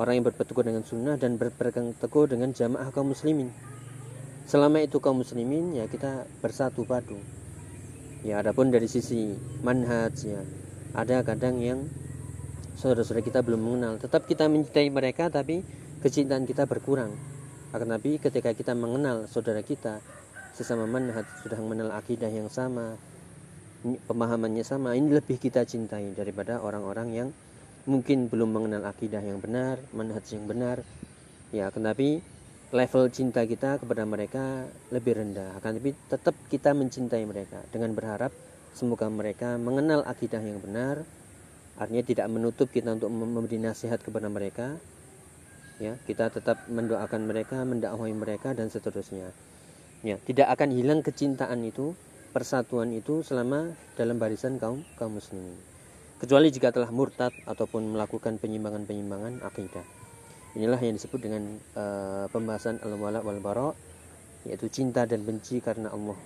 orang 0.00 0.14
yang 0.16 0.24
berpegang 0.24 0.72
dengan 0.72 0.82
sunnah 0.88 1.14
dan 1.20 1.36
berpegang 1.36 1.92
teguh 2.00 2.24
dengan 2.26 2.56
jamaah 2.56 2.88
kaum 2.90 3.12
muslimin. 3.12 3.52
Selama 4.48 4.80
itu 4.80 4.98
kaum 5.04 5.20
muslimin 5.20 5.76
ya 5.76 5.84
kita 5.84 6.24
bersatu 6.40 6.88
padu. 6.88 7.20
Ya 8.24 8.40
adapun 8.40 8.72
dari 8.72 8.88
sisi 8.88 9.36
manhaj 9.60 10.16
ya 10.24 10.40
ada 10.96 11.20
kadang 11.20 11.60
yang 11.60 11.84
saudara-saudara 12.80 13.20
kita 13.20 13.44
belum 13.44 13.60
mengenal. 13.60 14.00
Tetap 14.00 14.24
kita 14.24 14.48
mencintai 14.48 14.88
mereka 14.88 15.28
tapi 15.28 15.60
kecintaan 16.00 16.48
kita 16.48 16.64
berkurang. 16.64 17.12
Akan 17.70 17.90
tapi 17.90 18.16
ketika 18.16 18.50
kita 18.56 18.72
mengenal 18.72 19.28
saudara 19.28 19.60
kita 19.60 20.00
sesama 20.54 20.86
manhaj 20.86 21.26
sudah 21.42 21.58
mengenal 21.58 21.90
akidah 21.98 22.30
yang 22.30 22.48
sama 22.48 22.96
pemahamannya 23.84 24.64
sama 24.64 24.96
ini 24.96 25.12
lebih 25.12 25.36
kita 25.36 25.68
cintai 25.68 26.16
daripada 26.16 26.64
orang-orang 26.64 27.08
yang 27.12 27.28
mungkin 27.84 28.32
belum 28.32 28.48
mengenal 28.56 28.88
akidah 28.88 29.20
yang 29.20 29.44
benar, 29.44 29.76
manhaj 29.92 30.24
yang 30.32 30.48
benar. 30.48 30.80
Ya, 31.52 31.68
tetapi 31.68 32.24
level 32.72 33.04
cinta 33.12 33.44
kita 33.44 33.76
kepada 33.76 34.08
mereka 34.08 34.64
lebih 34.88 35.20
rendah. 35.20 35.60
Akan 35.60 35.76
tapi 35.76 35.92
tetap 36.08 36.34
kita 36.48 36.72
mencintai 36.72 37.22
mereka 37.28 37.60
dengan 37.68 37.92
berharap 37.92 38.32
semoga 38.72 39.06
mereka 39.12 39.60
mengenal 39.60 40.02
akidah 40.08 40.40
yang 40.40 40.64
benar. 40.64 41.04
Artinya 41.76 42.04
tidak 42.06 42.26
menutup 42.32 42.72
kita 42.72 42.96
untuk 42.96 43.12
memberi 43.12 43.60
nasihat 43.60 44.00
kepada 44.00 44.32
mereka. 44.32 44.80
Ya, 45.82 45.98
kita 46.06 46.30
tetap 46.30 46.70
mendoakan 46.70 47.26
mereka, 47.26 47.58
mendakwai 47.66 48.14
mereka 48.14 48.54
dan 48.54 48.70
seterusnya. 48.70 49.34
Ya, 50.04 50.20
tidak 50.20 50.52
akan 50.52 50.76
hilang 50.76 51.00
kecintaan 51.00 51.64
itu, 51.64 51.96
persatuan 52.36 52.92
itu 52.92 53.24
selama 53.24 53.72
dalam 53.96 54.20
barisan 54.20 54.60
kaum 54.60 54.84
kaum 55.00 55.16
muslimin 55.16 55.74
kecuali 56.24 56.48
jika 56.48 56.72
telah 56.72 56.88
murtad 56.88 57.36
ataupun 57.44 57.84
melakukan 57.92 58.40
penyimpangan-penyimpangan 58.40 59.44
akidah. 59.44 59.84
Inilah 60.56 60.80
yang 60.80 60.96
disebut 60.96 61.20
dengan 61.20 61.60
uh, 61.76 62.30
pembahasan 62.32 62.80
al-wala 62.80 63.20
wal 63.20 63.44
bara 63.44 63.76
yaitu 64.48 64.72
cinta 64.72 65.04
dan 65.04 65.20
benci 65.20 65.60
karena 65.60 65.92
Allah. 65.92 66.16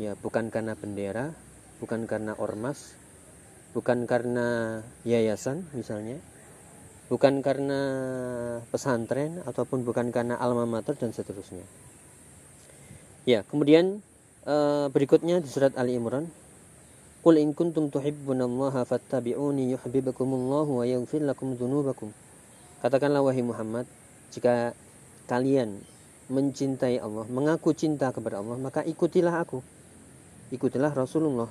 Ya, 0.00 0.16
bukan 0.16 0.48
karena 0.48 0.72
bendera, 0.72 1.36
bukan 1.84 2.08
karena 2.08 2.32
ormas, 2.40 2.96
bukan 3.76 4.08
karena 4.08 4.80
yayasan 5.04 5.68
misalnya, 5.76 6.16
bukan 7.12 7.44
karena 7.44 7.80
pesantren 8.72 9.44
ataupun 9.44 9.84
bukan 9.84 10.08
karena 10.16 10.40
alma 10.40 10.64
mater 10.64 10.96
dan 10.96 11.12
seterusnya. 11.12 11.64
Ya, 13.22 13.46
kemudian 13.46 14.02
uh, 14.46 14.90
berikutnya 14.90 15.38
di 15.38 15.46
surat 15.46 15.74
Ali 15.78 15.94
Imran 15.94 16.26
Qul 17.22 17.38
in 17.38 17.54
kuntum 17.54 17.86
tuhibbunallaha 17.86 18.82
fattabi'uni 18.82 19.70
yuhibbukumullahu 19.78 20.82
wa 20.82 20.84
yaghfir 20.84 21.22
lakum 21.22 21.54
dzunubakum. 21.54 22.10
Katakanlah 22.82 23.22
wahai 23.22 23.46
Muhammad, 23.46 23.86
jika 24.34 24.74
kalian 25.30 25.78
mencintai 26.26 26.98
Allah, 26.98 27.22
mengaku 27.30 27.78
cinta 27.78 28.10
kepada 28.10 28.42
Allah, 28.42 28.58
maka 28.58 28.82
ikutilah 28.82 29.38
aku. 29.38 29.62
Ikutilah 30.50 30.90
Rasulullah 30.90 31.46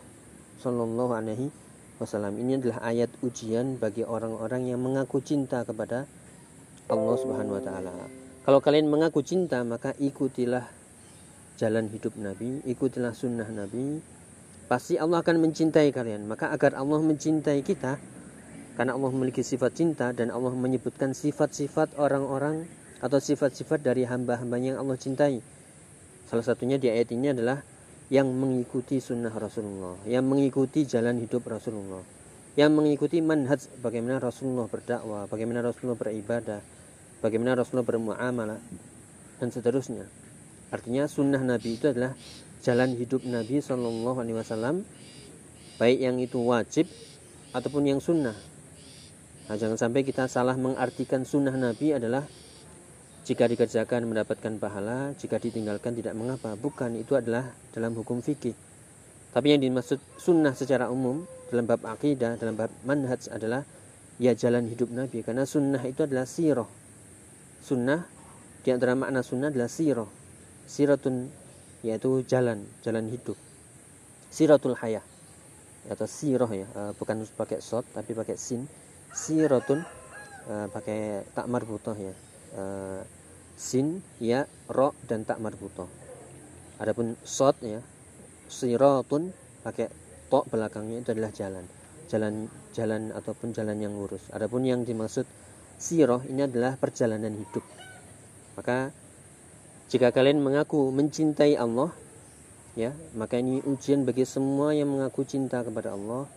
sallallahu 0.59 1.15
alaihi 1.15 1.47
wasallam. 2.03 2.35
Ini 2.35 2.59
adalah 2.59 2.91
ayat 2.91 3.07
ujian 3.23 3.79
bagi 3.79 4.03
orang-orang 4.03 4.67
yang 4.67 4.83
mengaku 4.83 5.23
cinta 5.23 5.63
kepada 5.63 6.03
Allah 6.91 7.15
Subhanahu 7.15 7.55
wa 7.55 7.63
taala. 7.63 7.95
Kalau 8.43 8.59
kalian 8.59 8.91
mengaku 8.91 9.23
cinta, 9.23 9.63
maka 9.63 9.95
ikutilah 9.95 10.80
jalan 11.61 11.85
hidup 11.93 12.17
Nabi, 12.17 12.65
ikutilah 12.65 13.13
sunnah 13.13 13.45
Nabi, 13.45 14.01
pasti 14.65 14.97
Allah 14.97 15.21
akan 15.21 15.45
mencintai 15.45 15.93
kalian. 15.93 16.25
Maka 16.25 16.49
agar 16.49 16.73
Allah 16.73 16.97
mencintai 16.97 17.61
kita, 17.61 18.01
karena 18.73 18.97
Allah 18.97 19.13
memiliki 19.13 19.45
sifat 19.45 19.77
cinta 19.77 20.09
dan 20.09 20.33
Allah 20.33 20.57
menyebutkan 20.57 21.13
sifat-sifat 21.13 22.01
orang-orang 22.01 22.65
atau 22.97 23.21
sifat-sifat 23.21 23.85
dari 23.85 24.09
hamba-hambanya 24.09 24.73
yang 24.73 24.79
Allah 24.81 24.97
cintai. 24.97 25.37
Salah 26.25 26.41
satunya 26.41 26.81
di 26.81 26.89
ayat 26.89 27.13
ini 27.13 27.29
adalah 27.29 27.61
yang 28.09 28.25
mengikuti 28.33 28.97
sunnah 28.97 29.31
Rasulullah, 29.31 30.01
yang 30.09 30.25
mengikuti 30.25 30.83
jalan 30.89 31.21
hidup 31.21 31.45
Rasulullah, 31.45 32.01
yang 32.57 32.73
mengikuti 32.73 33.21
manhaj 33.21 33.69
bagaimana 33.79 34.17
Rasulullah 34.17 34.65
berdakwah, 34.65 35.29
bagaimana 35.29 35.61
Rasulullah 35.61 35.99
beribadah, 35.99 36.59
bagaimana 37.21 37.55
Rasulullah 37.59 37.85
bermuamalah 37.85 38.59
dan 39.37 39.47
seterusnya. 39.53 40.20
Artinya 40.71 41.03
sunnah 41.05 41.43
Nabi 41.43 41.75
itu 41.75 41.91
adalah 41.91 42.15
jalan 42.63 42.95
hidup 42.95 43.27
Nabi 43.27 43.59
Shallallahu 43.59 44.17
Alaihi 44.23 44.37
Wasallam, 44.39 44.87
baik 45.75 45.99
yang 45.99 46.15
itu 46.23 46.39
wajib 46.39 46.87
ataupun 47.51 47.91
yang 47.91 47.99
sunnah. 47.99 48.33
Nah, 49.51 49.55
jangan 49.59 49.75
sampai 49.75 50.07
kita 50.07 50.31
salah 50.31 50.55
mengartikan 50.55 51.27
sunnah 51.27 51.51
Nabi 51.51 51.91
adalah 51.91 52.23
jika 53.27 53.51
dikerjakan 53.51 54.07
mendapatkan 54.07 54.57
pahala, 54.57 55.11
jika 55.19 55.37
ditinggalkan 55.37 55.91
tidak 55.91 56.15
mengapa. 56.15 56.55
Bukan, 56.55 56.95
itu 56.95 57.19
adalah 57.19 57.51
dalam 57.75 57.91
hukum 57.91 58.23
fikih. 58.23 58.55
Tapi 59.35 59.47
yang 59.51 59.61
dimaksud 59.61 59.99
sunnah 60.15 60.55
secara 60.55 60.87
umum 60.87 61.27
dalam 61.51 61.67
bab 61.67 61.83
akidah, 61.83 62.39
dalam 62.39 62.55
bab 62.55 62.71
manhaj 62.87 63.27
adalah 63.27 63.67
ya 64.17 64.31
jalan 64.31 64.71
hidup 64.71 64.87
Nabi. 64.87 65.19
Karena 65.19 65.43
sunnah 65.43 65.83
itu 65.83 66.07
adalah 66.07 66.23
siroh. 66.23 66.71
Sunnah, 67.59 68.07
di 68.63 68.69
antara 68.71 68.95
makna 68.95 69.19
sunnah 69.19 69.51
adalah 69.51 69.67
siroh. 69.67 70.20
Siratun, 70.71 71.27
yaitu 71.83 72.23
jalan, 72.23 72.63
jalan 72.79 73.11
hidup. 73.11 73.35
Siratul 74.31 74.79
hayah. 74.79 75.03
Atau 75.91 76.07
siroh 76.07 76.47
ya, 76.47 76.63
eh, 76.63 76.91
bukan 76.95 77.27
pakai 77.35 77.59
sot, 77.59 77.83
tapi 77.91 78.15
pakai 78.15 78.39
sin. 78.39 78.71
Siratun, 79.11 79.83
eh, 80.47 80.67
pakai 80.71 81.27
tak 81.35 81.51
marbutoh 81.51 81.99
ya 81.99 82.15
uh, 82.55 83.01
sin, 83.55 84.01
ya, 84.17 84.47
ro 84.71 84.95
dan 85.05 85.23
tak 85.23 85.39
marbutoh. 85.39 85.87
Adapun 86.81 87.13
sot 87.21 87.61
ya, 87.61 87.79
siratun 88.49 89.29
pakai 89.61 89.87
to 90.31 90.41
belakangnya 90.49 91.05
itu 91.05 91.09
adalah 91.13 91.31
jalan. 91.31 91.65
Jalan 92.09 92.49
jalan 92.75 93.01
ataupun 93.15 93.53
jalan 93.55 93.77
yang 93.79 93.93
lurus. 93.95 94.27
Adapun 94.33 94.65
yang 94.65 94.83
dimaksud 94.83 95.23
siroh 95.77 96.25
ini 96.27 96.43
adalah 96.43 96.75
perjalanan 96.75 97.31
hidup. 97.37 97.63
Maka 98.57 98.91
jika 99.91 100.15
kalian 100.15 100.39
mengaku 100.39 100.88
mencintai 100.95 101.60
Allah, 101.60 101.91
ya, 102.79 102.95
maka 103.12 103.43
ini 103.43 103.60
ujian 103.67 104.07
bagi 104.07 104.24
semua 104.24 104.71
yang 104.71 104.88
mengaku 104.88 105.27
cinta 105.27 105.60
kepada 105.67 105.91
Allah. 105.91 106.31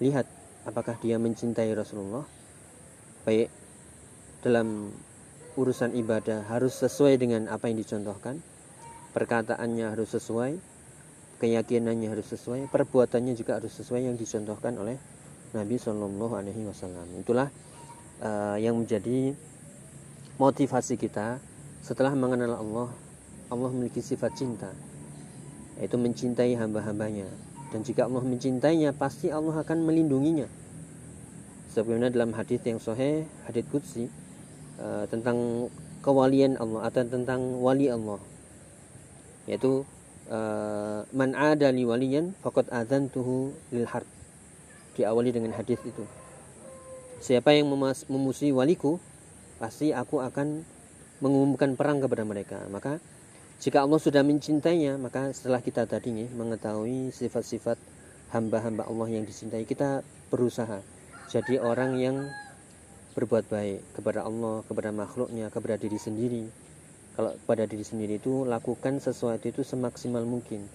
Lihat 0.00 0.24
apakah 0.64 0.96
dia 1.04 1.20
mencintai 1.20 1.68
Rasulullah. 1.76 2.24
Baik 3.28 3.52
dalam 4.40 4.88
urusan 5.60 5.92
ibadah 5.92 6.48
harus 6.48 6.80
sesuai 6.80 7.20
dengan 7.20 7.52
apa 7.52 7.68
yang 7.68 7.76
dicontohkan. 7.76 8.40
Perkataannya 9.12 9.92
harus 9.92 10.08
sesuai 10.16 10.74
keyakinannya 11.44 12.08
harus 12.08 12.32
sesuai 12.32 12.72
perbuatannya 12.72 13.36
juga 13.36 13.60
harus 13.60 13.74
sesuai 13.76 14.06
yang 14.08 14.16
dicontohkan 14.16 14.80
oleh 14.80 14.96
Nabi 15.52 15.76
Shallallahu 15.76 16.34
Alaihi 16.40 16.64
Wasallam. 16.64 17.04
Itulah 17.20 17.52
uh, 18.24 18.56
yang 18.56 18.80
menjadi 18.80 19.36
motivasi 20.40 20.96
kita 20.96 21.38
setelah 21.84 22.16
mengenal 22.16 22.56
Allah 22.56 22.88
Allah 23.52 23.68
memiliki 23.68 24.00
sifat 24.00 24.32
cinta 24.40 24.72
yaitu 25.76 26.00
mencintai 26.00 26.54
hamba-hambanya. 26.56 27.28
Dan 27.74 27.82
jika 27.82 28.06
Allah 28.06 28.22
mencintainya 28.22 28.94
pasti 28.94 29.34
Allah 29.34 29.58
akan 29.60 29.82
melindunginya. 29.84 30.46
Sebagaimana 31.74 32.14
dalam 32.14 32.30
hadis 32.38 32.62
yang 32.62 32.78
sahih 32.78 33.26
hadis 33.50 33.66
qudsi 33.66 34.06
uh, 34.78 35.04
tentang 35.10 35.68
kewalian 36.00 36.54
Allah 36.62 36.86
atau 36.86 37.02
tentang 37.02 37.58
wali 37.58 37.90
Allah. 37.90 38.22
Yaitu 39.50 39.82
uh, 40.30 41.02
man 41.10 41.34
ada 41.34 41.74
li 41.74 41.82
waliyan 41.82 42.38
faqad 42.38 42.70
adzantuhu 42.70 43.50
lil 43.74 43.86
harb. 43.90 44.06
Diawali 44.94 45.34
dengan 45.34 45.50
hadis 45.58 45.82
itu. 45.82 46.06
Siapa 47.18 47.50
yang 47.50 47.66
memusuhi 48.06 48.54
waliku 48.54 49.02
pasti 49.58 49.90
aku 49.90 50.22
akan 50.22 50.62
mengumumkan 51.24 51.72
perang 51.80 52.04
kepada 52.04 52.28
mereka 52.28 52.60
maka 52.68 53.00
jika 53.64 53.80
Allah 53.80 53.96
sudah 53.96 54.20
mencintainya 54.20 55.00
maka 55.00 55.32
setelah 55.32 55.64
kita 55.64 55.88
tadinya 55.88 56.28
mengetahui 56.36 57.08
sifat-sifat 57.16 57.80
hamba-hamba 58.36 58.84
Allah 58.84 59.08
yang 59.08 59.24
dicintai 59.24 59.64
kita 59.64 60.04
berusaha 60.28 60.84
jadi 61.32 61.56
orang 61.58 61.96
yang 61.96 62.16
berbuat 63.14 63.46
baik 63.46 63.80
kepada 63.94 64.26
Allah, 64.26 64.66
kepada 64.66 64.90
makhluknya, 64.90 65.48
kepada 65.48 65.78
diri 65.78 65.98
sendiri. 65.98 66.44
Kalau 67.14 67.30
pada 67.46 67.62
diri 67.62 67.86
sendiri 67.86 68.18
itu 68.18 68.42
lakukan 68.42 68.98
sesuatu 68.98 69.46
itu 69.46 69.62
semaksimal 69.62 70.26
mungkin. 70.26 70.66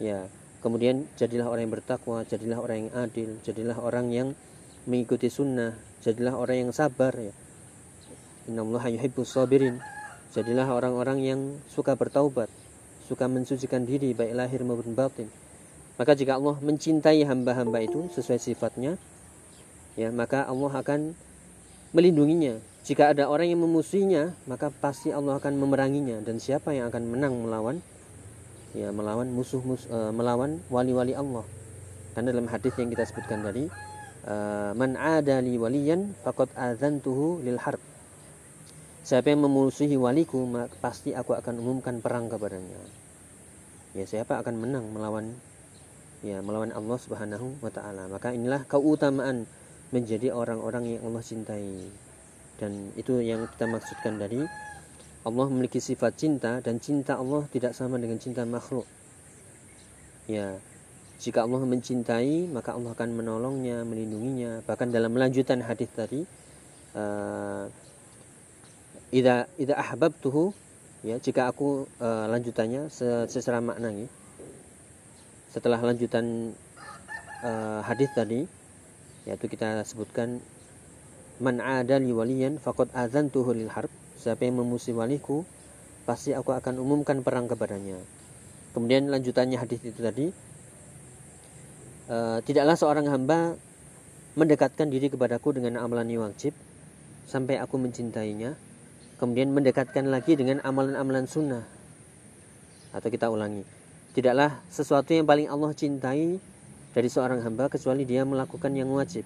Ya, 0.00 0.32
kemudian 0.64 1.04
jadilah 1.20 1.52
orang 1.52 1.68
yang 1.68 1.74
bertakwa, 1.76 2.24
jadilah 2.24 2.56
orang 2.56 2.88
yang 2.88 2.92
adil, 2.96 3.30
jadilah 3.44 3.76
orang 3.76 4.08
yang 4.08 4.28
mengikuti 4.88 5.28
sunnah, 5.28 5.76
jadilah 6.00 6.40
orang 6.40 6.68
yang 6.68 6.70
sabar 6.72 7.12
ya. 7.12 7.36
Innallaha 8.48 8.88
yuhibbus 8.88 9.36
sabirin. 9.36 9.82
Jadilah 10.30 10.70
orang-orang 10.70 11.18
yang 11.20 11.40
suka 11.66 11.98
bertaubat, 11.98 12.46
suka 13.10 13.26
mensucikan 13.26 13.82
diri 13.82 14.14
baik 14.14 14.32
lahir 14.38 14.62
maupun 14.62 14.94
batin. 14.94 15.26
Maka 15.98 16.14
jika 16.14 16.38
Allah 16.38 16.54
mencintai 16.62 17.26
hamba-hamba 17.26 17.82
itu 17.82 18.06
sesuai 18.14 18.38
sifatnya, 18.38 18.94
ya 19.98 20.14
maka 20.14 20.46
Allah 20.46 20.70
akan 20.70 21.12
melindunginya 21.90 22.62
jika 22.86 23.12
ada 23.12 23.26
orang 23.26 23.50
yang 23.50 23.60
memusuhinya 23.60 24.32
maka 24.46 24.70
pasti 24.70 25.10
Allah 25.10 25.36
akan 25.36 25.58
memeranginya 25.58 26.22
dan 26.22 26.38
siapa 26.38 26.70
yang 26.72 26.88
akan 26.88 27.02
menang 27.10 27.34
melawan 27.34 27.76
ya 28.72 28.94
melawan 28.94 29.26
musuh 29.28 29.58
mus, 29.60 29.90
uh, 29.90 30.14
melawan 30.14 30.62
wali-wali 30.70 31.12
Allah 31.12 31.42
karena 32.14 32.30
dalam 32.30 32.46
hadis 32.46 32.72
yang 32.78 32.88
kita 32.88 33.04
sebutkan 33.10 33.42
tadi 33.42 33.66
uh, 34.24 34.70
man 34.78 34.94
adali 34.94 35.58
waliyan 35.58 36.14
faqad 36.22 36.54
adzantuhu 36.54 37.42
lil 37.42 37.58
harb 37.58 37.82
siapa 39.00 39.32
yang 39.32 39.48
memusuhi 39.48 39.96
waliku 39.96 40.44
pasti 40.84 41.16
aku 41.16 41.32
akan 41.36 41.60
umumkan 41.60 42.04
perang 42.04 42.28
kepadanya. 42.28 42.80
Ya 43.96 44.04
siapa 44.06 44.38
akan 44.38 44.54
menang 44.60 44.86
melawan 44.94 45.34
ya 46.20 46.38
melawan 46.44 46.70
Allah 46.70 46.98
Subhanahu 47.00 47.58
wa 47.64 47.70
taala? 47.72 48.06
Maka 48.06 48.30
inilah 48.36 48.62
keutamaan 48.68 49.48
menjadi 49.90 50.30
orang-orang 50.30 50.96
yang 50.98 51.02
Allah 51.10 51.24
cintai. 51.24 51.90
Dan 52.60 52.92
itu 52.94 53.18
yang 53.24 53.48
kita 53.56 53.66
maksudkan 53.66 54.20
dari 54.20 54.44
Allah 55.24 55.46
memiliki 55.48 55.80
sifat 55.80 56.16
cinta 56.16 56.60
dan 56.60 56.76
cinta 56.80 57.16
Allah 57.16 57.44
tidak 57.48 57.72
sama 57.72 57.96
dengan 57.96 58.20
cinta 58.20 58.44
makhluk. 58.44 58.84
Ya 60.28 60.60
jika 61.20 61.44
Allah 61.44 61.60
mencintai 61.68 62.48
maka 62.48 62.72
Allah 62.72 62.96
akan 62.96 63.10
menolongnya 63.12 63.84
melindunginya. 63.84 64.64
Bahkan 64.64 64.88
dalam 64.88 65.12
melanjutan 65.12 65.60
hadis 65.60 65.92
tadi 65.92 66.24
uh, 66.96 67.68
ida 69.10 69.50
ida 69.58 69.74
ahbabtuhu 69.74 70.54
ya 71.02 71.18
jika 71.18 71.50
aku 71.50 71.90
uh, 71.98 72.26
lanjutannya 72.30 72.86
secara 73.26 73.58
maknanya 73.58 74.06
setelah 75.50 75.82
lanjutan 75.82 76.54
uh, 77.42 77.82
hadis 77.82 78.10
tadi 78.14 78.46
yaitu 79.28 79.46
kita 79.50 79.82
sebutkan 79.84 80.40
man 81.40 81.58
ada 81.58 81.96
li 81.96 82.12
waliyan 82.12 82.60
faqad 82.60 82.92
adzantuhu 82.92 83.56
lil 83.56 83.72
harb. 83.72 83.90
Siapa 84.20 84.44
yang 84.44 84.60
memusuhi 84.60 84.92
waliku 84.92 85.48
pasti 86.04 86.36
aku 86.36 86.52
akan 86.52 86.76
umumkan 86.76 87.24
perang 87.24 87.48
kepadanya. 87.48 87.96
Kemudian 88.76 89.08
lanjutannya 89.08 89.56
hadis 89.56 89.80
itu 89.80 89.96
tadi 89.96 90.28
e, 92.06 92.16
tidaklah 92.44 92.76
seorang 92.76 93.08
hamba 93.08 93.56
mendekatkan 94.36 94.92
diri 94.92 95.08
kepadaku 95.08 95.56
dengan 95.56 95.80
amalan 95.80 96.06
yang 96.12 96.22
wajib 96.28 96.52
sampai 97.24 97.56
aku 97.56 97.80
mencintainya 97.80 98.54
kemudian 99.20 99.52
mendekatkan 99.52 100.08
lagi 100.08 100.34
dengan 100.34 100.64
amalan-amalan 100.64 101.28
sunnah 101.28 101.68
atau 102.90 103.08
kita 103.12 103.28
ulangi 103.28 103.62
tidaklah 104.10 104.58
sesuatu 104.72 105.14
yang 105.14 105.28
paling 105.28 105.46
Allah 105.46 105.70
cintai 105.70 106.42
dari 106.90 107.08
seorang 107.08 107.42
hamba 107.46 107.70
kecuali 107.70 108.02
dia 108.02 108.26
melakukan 108.26 108.74
yang 108.74 108.90
wajib. 108.90 109.22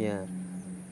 Ya. 0.00 0.24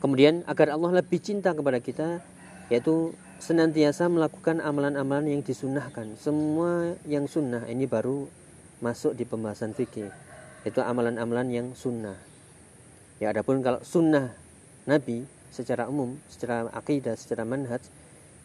Kemudian 0.00 0.44
agar 0.44 0.76
Allah 0.76 1.00
lebih 1.00 1.20
cinta 1.20 1.52
kepada 1.56 1.80
kita 1.80 2.20
yaitu 2.68 3.16
senantiasa 3.40 4.08
melakukan 4.12 4.60
amalan-amalan 4.60 5.32
yang 5.32 5.42
disunahkan. 5.44 6.16
Semua 6.20 6.96
yang 7.08 7.24
sunnah 7.24 7.64
ini 7.68 7.88
baru 7.88 8.28
masuk 8.84 9.16
di 9.16 9.24
pembahasan 9.24 9.72
fikih. 9.72 10.12
Itu 10.64 10.84
amalan-amalan 10.84 11.48
yang 11.48 11.68
sunnah. 11.72 12.16
Ya 13.20 13.32
adapun 13.32 13.64
kalau 13.64 13.80
sunnah 13.80 14.32
Nabi 14.84 15.24
secara 15.50 15.86
umum, 15.90 16.18
secara 16.30 16.70
akidah, 16.72 17.14
secara 17.18 17.46
manhaj 17.46 17.82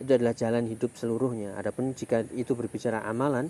itu 0.02 0.12
adalah 0.12 0.36
jalan 0.36 0.68
hidup 0.68 0.92
seluruhnya. 1.00 1.56
Adapun 1.56 1.96
jika 1.96 2.28
itu 2.36 2.52
berbicara 2.52 3.06
amalan, 3.08 3.48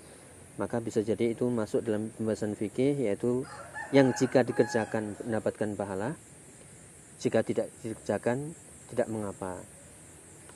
maka 0.55 0.79
bisa 0.79 1.03
jadi 1.03 1.35
itu 1.35 1.47
masuk 1.51 1.83
dalam 1.83 2.07
pembahasan 2.15 2.55
fikih 2.55 2.95
yaitu 2.95 3.43
yang 3.91 4.15
jika 4.15 4.41
dikerjakan 4.41 5.13
mendapatkan 5.27 5.69
pahala 5.75 6.15
jika 7.19 7.43
tidak 7.43 7.67
dikerjakan 7.83 8.55
tidak 8.91 9.07
mengapa 9.11 9.59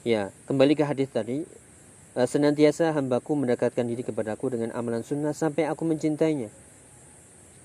ya 0.08 0.32
kembali 0.48 0.74
ke 0.80 0.84
hadis 0.88 1.12
tadi 1.12 1.44
eh, 2.16 2.28
senantiasa 2.28 2.96
hambaku 2.96 3.36
mendekatkan 3.36 3.86
diri 3.86 4.08
kepadaku 4.08 4.56
dengan 4.56 4.72
amalan 4.72 5.04
sunnah 5.04 5.36
sampai 5.36 5.68
aku 5.68 5.84
mencintainya 5.84 6.48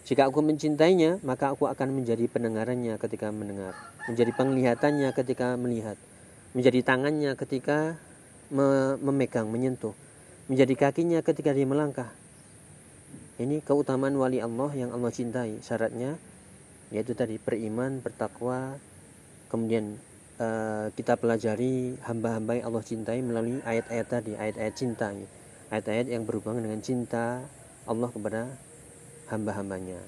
jika 0.05 0.29
aku 0.29 0.45
mencintainya 0.45 1.21
maka 1.25 1.53
aku 1.53 1.69
akan 1.69 2.01
menjadi 2.01 2.29
pendengarannya 2.29 3.01
ketika 3.01 3.33
mendengar 3.33 3.73
menjadi 4.09 4.31
penglihatannya 4.37 5.09
ketika 5.17 5.57
melihat 5.57 5.97
menjadi 6.53 6.81
tangannya 6.85 7.33
ketika 7.35 7.97
memegang 9.01 9.49
menyentuh 9.49 9.97
menjadi 10.45 10.75
kakinya 10.77 11.25
ketika 11.25 11.57
dia 11.57 11.65
melangkah. 11.65 12.13
Ini 13.41 13.65
keutamaan 13.65 14.15
wali 14.15 14.39
Allah 14.39 14.71
yang 14.77 14.95
Allah 14.95 15.11
cintai. 15.11 15.59
Syaratnya 15.65 16.21
yaitu 16.93 17.17
tadi 17.17 17.41
beriman 17.41 17.99
bertakwa 17.99 18.79
kemudian 19.51 19.99
uh, 20.39 20.93
kita 20.95 21.19
pelajari 21.19 21.99
hamba-hamba 22.07 22.61
yang 22.61 22.67
Allah 22.71 22.85
cintai 22.85 23.19
melalui 23.25 23.59
ayat-ayat 23.65 24.07
tadi 24.07 24.33
ayat-ayat 24.37 24.75
cinta. 24.77 25.11
Ayat-ayat 25.73 26.07
yang 26.13 26.23
berhubungan 26.29 26.63
dengan 26.63 26.81
cinta 26.85 27.43
Allah 27.89 28.09
kepada 28.13 28.53
hamba-hambanya. 29.35 29.99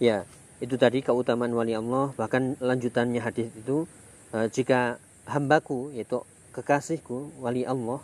Ya 0.00 0.24
itu 0.60 0.76
tadi 0.76 1.00
keutamaan 1.04 1.52
wali 1.52 1.72
Allah 1.72 2.12
bahkan 2.16 2.56
lanjutannya 2.60 3.20
hadis 3.20 3.48
itu 3.56 3.84
uh, 4.32 4.46
jika 4.48 5.00
hambaku 5.28 5.92
yaitu 5.92 6.24
kekasihku 6.56 7.32
wali 7.40 7.64
Allah 7.64 8.00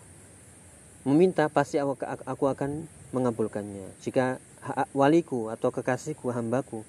meminta 1.06 1.46
pasti 1.46 1.78
aku, 1.78 1.94
akan 2.50 2.90
mengabulkannya. 3.14 3.94
Jika 4.02 4.42
waliku 4.90 5.54
atau 5.54 5.70
kekasihku 5.70 6.34
hambaku 6.34 6.82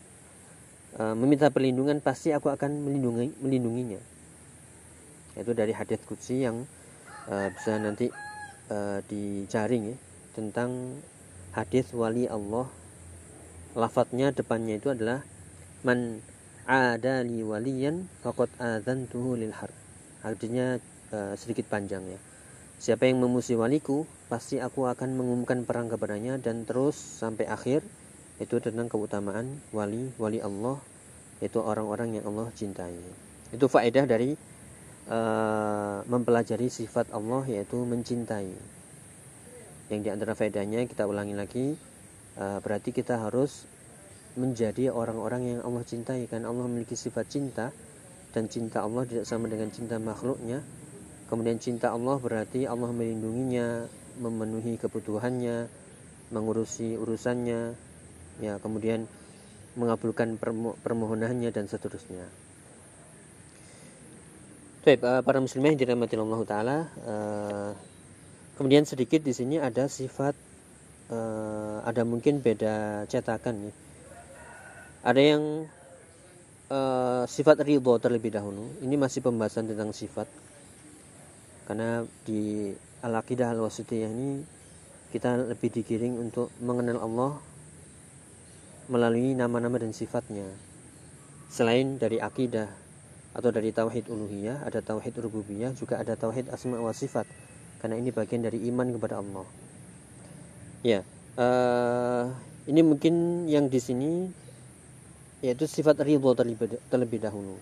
uh, 0.97 1.13
meminta 1.13 1.53
perlindungan 1.53 2.01
pasti 2.01 2.33
aku 2.33 2.49
akan 2.49 2.83
melindungi 2.83 3.31
melindunginya. 3.39 4.01
Itu 5.37 5.53
dari 5.53 5.71
hadis 5.75 6.01
kutsi 6.01 6.41
yang 6.41 6.65
uh, 7.29 7.47
bisa 7.53 7.77
nanti 7.77 8.09
uh, 8.73 8.99
ya 9.05 9.95
tentang 10.33 10.97
hadis 11.53 11.89
wali 11.93 12.25
Allah 12.25 12.69
lafadznya 13.77 14.33
depannya 14.33 14.81
itu 14.81 14.89
adalah 14.89 15.21
man 15.85 16.25
adali 16.65 17.45
waliyan 17.45 18.09
faqad 18.25 18.49
adzantuhu 18.57 19.37
lil 19.37 19.53
har 19.53 19.69
artinya 20.25 20.81
uh, 21.13 21.33
sedikit 21.37 21.69
panjang 21.69 22.03
ya. 22.09 22.19
Siapa 22.77 23.09
yang 23.09 23.21
memusuhi 23.21 23.57
waliku 23.57 24.05
pasti 24.29 24.61
aku 24.61 24.85
akan 24.85 25.17
mengumumkan 25.17 25.65
perang 25.65 25.89
kepadanya 25.89 26.37
dan 26.37 26.65
terus 26.65 26.97
sampai 26.97 27.49
akhir. 27.49 27.81
Itu 28.37 28.61
tentang 28.61 28.85
keutamaan 28.85 29.57
wali 29.73 30.13
wali 30.21 30.37
Allah 30.37 30.77
itu 31.41 31.57
orang-orang 31.57 32.21
yang 32.21 32.29
Allah 32.29 32.53
cintai. 32.53 32.93
Itu 33.49 33.65
faedah 33.65 34.05
dari 34.05 34.37
uh, 35.09 36.05
mempelajari 36.05 36.69
sifat 36.69 37.09
Allah 37.09 37.41
yaitu 37.49 37.81
mencintai. 37.81 38.53
Yang 39.89 39.99
di 40.05 40.09
antara 40.13 40.37
faedahnya 40.37 40.85
kita 40.85 41.09
ulangi 41.09 41.33
lagi 41.33 41.73
uh, 42.37 42.59
berarti 42.61 42.93
kita 42.95 43.19
harus 43.19 43.65
menjadi 44.37 44.93
orang-orang 44.93 45.57
yang 45.57 45.59
Allah 45.65 45.83
cintai 45.83 46.29
kan 46.29 46.45
Allah 46.45 46.69
memiliki 46.69 46.93
sifat 46.93 47.25
cinta 47.27 47.73
dan 48.31 48.45
cinta 48.45 48.85
Allah 48.85 49.03
tidak 49.09 49.25
sama 49.25 49.49
dengan 49.49 49.73
cinta 49.73 49.97
makhluknya 49.97 50.61
kemudian 51.27 51.57
cinta 51.57 51.89
Allah 51.89 52.21
berarti 52.21 52.69
Allah 52.69 52.93
melindunginya 52.93 53.89
memenuhi 54.21 54.77
kebutuhannya 54.77 55.67
mengurusi 56.29 56.95
urusannya 56.97 57.73
ya 58.37 58.61
kemudian 58.61 59.09
mengabulkan 59.77 60.41
permohonannya 60.81 61.53
dan 61.53 61.69
seterusnya. 61.69 62.25
Baik, 64.81 65.05
uh, 65.05 65.21
para 65.21 65.37
muslimah 65.37 65.69
yang 65.71 65.79
dirahmati 65.79 66.15
Allah 66.17 66.41
taala, 66.47 66.77
uh, 67.05 67.71
kemudian 68.57 68.87
sedikit 68.89 69.21
di 69.21 69.35
sini 69.35 69.61
ada 69.61 69.85
sifat 69.85 70.33
uh, 71.11 71.83
ada 71.83 72.03
mungkin 72.03 72.39
beda 72.39 73.07
cetakan 73.07 73.71
ya. 73.71 73.73
Ada 75.07 75.21
yang 75.23 75.43
uh, 76.71 77.23
sifat 77.27 77.63
ridho 77.63 77.95
terlebih 77.99 78.35
dahulu. 78.35 78.67
Ini 78.83 78.95
masih 78.99 79.23
pembahasan 79.23 79.71
tentang 79.71 79.95
sifat. 79.95 80.27
Karena 81.67 82.03
di 82.23 82.71
Al-Aqidah 83.03 83.51
Al-Wasitiyah 83.51 84.09
ini 84.11 84.43
kita 85.11 85.51
lebih 85.51 85.71
digiring 85.71 86.19
untuk 86.19 86.51
mengenal 86.59 86.99
Allah 87.03 87.31
melalui 88.87 89.35
nama-nama 89.35 89.79
dan 89.79 89.91
sifatnya. 89.91 90.47
Selain 91.47 91.95
dari 91.95 92.19
akidah 92.19 92.67
atau 93.31 93.51
dari 93.51 93.71
tauhid 93.71 94.07
uluhiyah, 94.11 94.63
ada 94.63 94.83
tauhid 94.83 95.15
rububiyah, 95.19 95.71
juga 95.75 95.99
ada 95.99 96.15
tauhid 96.15 96.51
asma 96.51 96.79
wa 96.79 96.91
sifat. 96.91 97.27
Karena 97.79 97.99
ini 97.99 98.09
bagian 98.11 98.43
dari 98.43 98.63
iman 98.67 98.89
kepada 98.95 99.21
Allah. 99.21 99.66
Ya, 100.85 101.01
uh, 101.37 102.29
ini 102.69 102.81
mungkin 102.85 103.45
yang 103.49 103.71
di 103.71 103.81
sini 103.81 104.11
yaitu 105.41 105.69
sifat 105.69 106.01
ridho 106.01 106.33
terlebih, 106.33 106.81
terlebih 106.89 107.21
dahulu. 107.21 107.57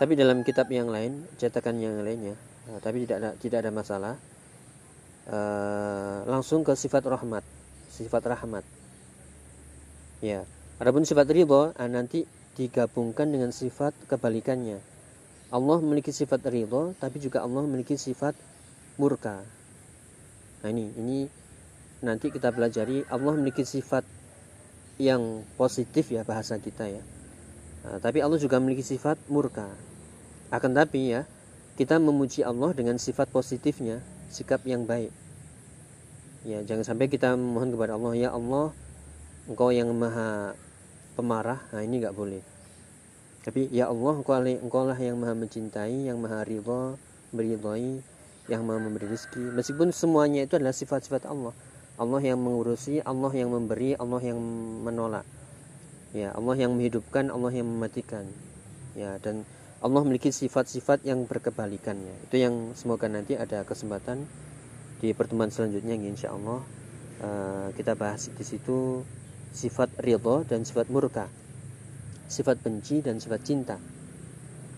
Tapi 0.00 0.16
dalam 0.16 0.40
kitab 0.40 0.72
yang 0.72 0.88
lain, 0.88 1.28
cetakan 1.36 1.76
yang 1.76 2.00
lainnya, 2.00 2.36
uh, 2.72 2.80
tapi 2.80 3.04
tidak 3.04 3.16
ada 3.20 3.30
tidak 3.36 3.58
ada 3.64 3.70
masalah. 3.72 4.14
Uh, 5.30 6.26
langsung 6.26 6.64
ke 6.66 6.74
sifat 6.74 7.06
rahmat, 7.06 7.44
sifat 7.92 8.24
rahmat 8.24 8.64
Ya. 10.20 10.44
Adapun 10.76 11.08
sifat 11.08 11.32
ridho 11.32 11.72
ah, 11.72 11.88
nanti 11.88 12.28
digabungkan 12.56 13.32
dengan 13.32 13.52
sifat 13.56 13.96
kebalikannya. 14.04 14.76
Allah 15.48 15.76
memiliki 15.80 16.12
sifat 16.12 16.44
ridho, 16.52 16.92
tapi 17.00 17.20
juga 17.20 17.40
Allah 17.40 17.64
memiliki 17.64 17.96
sifat 17.96 18.36
murka. 19.00 19.40
Nah 20.60 20.68
ini, 20.68 20.92
ini 21.00 21.18
nanti 22.00 22.32
kita 22.32 22.52
pelajari 22.52 23.04
Allah 23.08 23.32
memiliki 23.36 23.64
sifat 23.64 24.04
yang 25.00 25.44
positif 25.56 26.12
ya 26.12 26.24
bahasa 26.24 26.60
kita 26.60 26.88
ya. 26.88 27.02
Nah, 27.80 27.96
tapi 28.00 28.20
Allah 28.20 28.36
juga 28.36 28.60
memiliki 28.60 28.84
sifat 28.84 29.16
murka. 29.32 29.68
Akan 30.52 30.76
tapi 30.76 31.16
ya 31.16 31.24
kita 31.80 31.96
memuji 31.96 32.44
Allah 32.44 32.76
dengan 32.76 33.00
sifat 33.00 33.32
positifnya, 33.32 34.04
sikap 34.28 34.60
yang 34.68 34.84
baik. 34.84 35.12
Ya 36.44 36.64
jangan 36.64 36.84
sampai 36.84 37.08
kita 37.08 37.36
memohon 37.36 37.72
kepada 37.72 38.00
Allah 38.00 38.12
ya 38.16 38.32
Allah 38.32 38.72
engkau 39.50 39.74
yang 39.74 39.90
maha 39.90 40.54
pemarah 41.18 41.58
nah 41.74 41.82
ini 41.82 41.98
nggak 41.98 42.14
boleh 42.14 42.38
tapi 43.40 43.66
ya 43.72 43.88
Allah 43.90 44.14
engkau, 44.20 44.38
engkau 44.38 44.82
lah 44.86 44.94
yang 44.94 45.18
maha 45.18 45.34
mencintai 45.34 46.06
yang 46.06 46.22
maha 46.22 46.46
ridho 46.46 47.00
meridhoi 47.34 47.98
yang 48.46 48.62
maha 48.62 48.78
memberi 48.78 49.10
rezeki 49.10 49.50
meskipun 49.56 49.90
semuanya 49.90 50.46
itu 50.46 50.54
adalah 50.54 50.72
sifat-sifat 50.76 51.26
Allah 51.26 51.50
Allah 52.00 52.24
yang 52.24 52.40
mengurusi 52.40 53.04
Allah 53.04 53.28
yang 53.36 53.52
memberi 53.52 53.92
Allah 54.00 54.24
yang 54.24 54.40
menolak. 54.80 55.28
Ya 56.16 56.32
Allah 56.32 56.56
yang 56.56 56.72
menghidupkan 56.72 57.28
Allah 57.28 57.52
yang 57.52 57.68
mematikan. 57.68 58.24
Ya 58.96 59.20
dan 59.20 59.44
Allah 59.84 60.00
memiliki 60.00 60.32
sifat-sifat 60.32 61.04
yang 61.04 61.28
berkebalikannya 61.28 62.28
itu 62.28 62.36
yang 62.40 62.72
semoga 62.76 63.08
nanti 63.08 63.36
ada 63.36 63.64
kesempatan 63.64 64.28
di 65.00 65.16
pertemuan 65.16 65.48
selanjutnya 65.48 65.96
insya 65.96 66.36
Allah 66.36 66.60
uh, 67.24 67.68
kita 67.72 67.96
bahas 67.96 68.28
di 68.28 68.44
situ 68.44 69.00
sifat 69.56 69.88
ridho 70.04 70.44
dan 70.44 70.68
sifat 70.68 70.92
murka 70.92 71.32
sifat 72.28 72.60
benci 72.64 73.02
dan 73.04 73.20
sifat 73.20 73.40
cinta. 73.44 73.76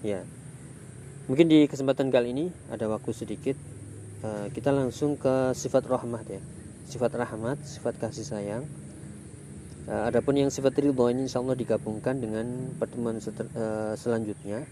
Ya. 0.02 0.26
Mungkin 1.30 1.46
di 1.46 1.70
kesempatan 1.70 2.11
kali 2.11 2.35
ini 2.35 2.46
ada 2.72 2.90
waktu 2.90 3.14
sedikit. 3.14 3.54
Uh, 4.22 4.46
kita 4.54 4.70
langsung 4.70 5.18
ke 5.18 5.50
sifat 5.50 5.82
rahmat 5.90 6.26
ya 6.30 6.42
sifat 6.92 7.16
rahmat 7.16 7.57
sifat 7.64 7.96
kasih 7.96 8.28
sayang 8.28 8.64
uh, 9.88 10.12
adapun 10.12 10.37
yang 10.37 10.52
sifat 10.52 10.76
ridho 10.76 11.09
ini 11.09 11.24
insya 11.24 11.40
Allah 11.40 11.57
digabungkan 11.57 12.20
dengan 12.20 12.76
pertemuan 12.76 13.16
uh, 13.16 13.96
selanjutnya 13.96 14.68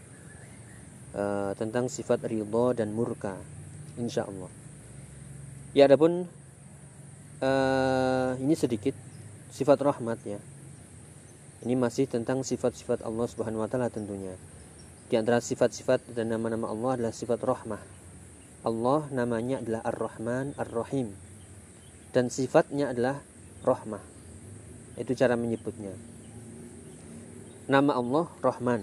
uh, 1.16 1.56
tentang 1.56 1.88
sifat 1.88 2.28
ridho 2.28 2.76
dan 2.76 2.92
murka 2.92 3.40
insya 3.96 4.28
Allah 4.28 4.52
ya 5.72 5.88
adapun 5.88 6.28
ini 8.36 8.52
sedikit 8.52 8.92
sifat 9.50 9.82
rahmat 9.82 10.18
ya. 10.24 10.38
Ini 11.60 11.76
masih 11.76 12.08
tentang 12.08 12.40
sifat-sifat 12.40 13.04
Allah 13.04 13.26
Subhanahu 13.28 13.60
wa 13.60 13.68
taala 13.68 13.92
tentunya. 13.92 14.32
Di 15.10 15.18
antara 15.18 15.42
sifat-sifat 15.42 16.16
dan 16.16 16.32
nama-nama 16.32 16.70
Allah 16.70 16.96
adalah 16.96 17.12
sifat 17.12 17.42
rahmah. 17.42 17.82
Allah 18.64 19.00
namanya 19.12 19.60
adalah 19.60 19.84
Ar-Rahman, 19.84 20.56
Ar-Rahim. 20.56 21.12
Dan 22.10 22.28
sifatnya 22.28 22.90
adalah 22.90 23.22
rahmah. 23.62 24.02
Itu 24.98 25.14
cara 25.14 25.38
menyebutnya. 25.38 25.94
Nama 27.70 27.92
Allah 27.94 28.26
Rahman, 28.42 28.82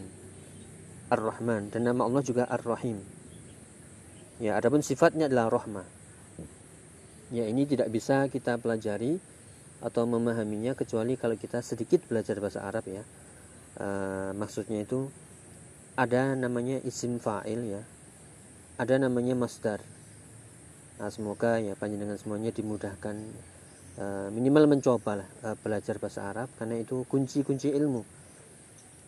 Ar-Rahman 1.12 1.76
dan 1.76 1.82
nama 1.84 2.08
Allah 2.08 2.24
juga 2.24 2.48
Ar-Rahim. 2.48 3.04
Ya, 4.40 4.56
adapun 4.56 4.80
sifatnya 4.80 5.28
adalah 5.28 5.52
rahmah. 5.52 5.84
Ya, 7.36 7.44
ini 7.52 7.68
tidak 7.68 7.92
bisa 7.92 8.32
kita 8.32 8.56
pelajari 8.56 9.20
atau 9.78 10.10
memahaminya 10.10 10.74
kecuali 10.74 11.14
kalau 11.14 11.38
kita 11.38 11.62
sedikit 11.62 12.02
belajar 12.10 12.42
bahasa 12.42 12.66
Arab 12.66 12.90
ya 12.90 13.06
e, 13.78 13.88
maksudnya 14.34 14.82
itu 14.82 15.10
ada 15.94 16.34
namanya 16.34 16.82
isim 16.82 17.22
fa'il 17.22 17.78
ya 17.78 17.82
ada 18.82 18.96
namanya 18.98 19.38
masdar 19.38 19.82
nah, 20.98 21.10
semoga 21.14 21.62
ya 21.62 21.78
panjenengan 21.78 22.18
semuanya 22.18 22.50
dimudahkan 22.50 23.16
uh, 24.02 24.28
minimal 24.34 24.78
mencoba 24.78 25.24
lah 25.24 25.30
uh, 25.46 25.56
belajar 25.62 25.98
bahasa 26.02 26.26
Arab 26.30 26.50
karena 26.58 26.82
itu 26.82 27.06
kunci-kunci 27.10 27.74
ilmu. 27.74 28.02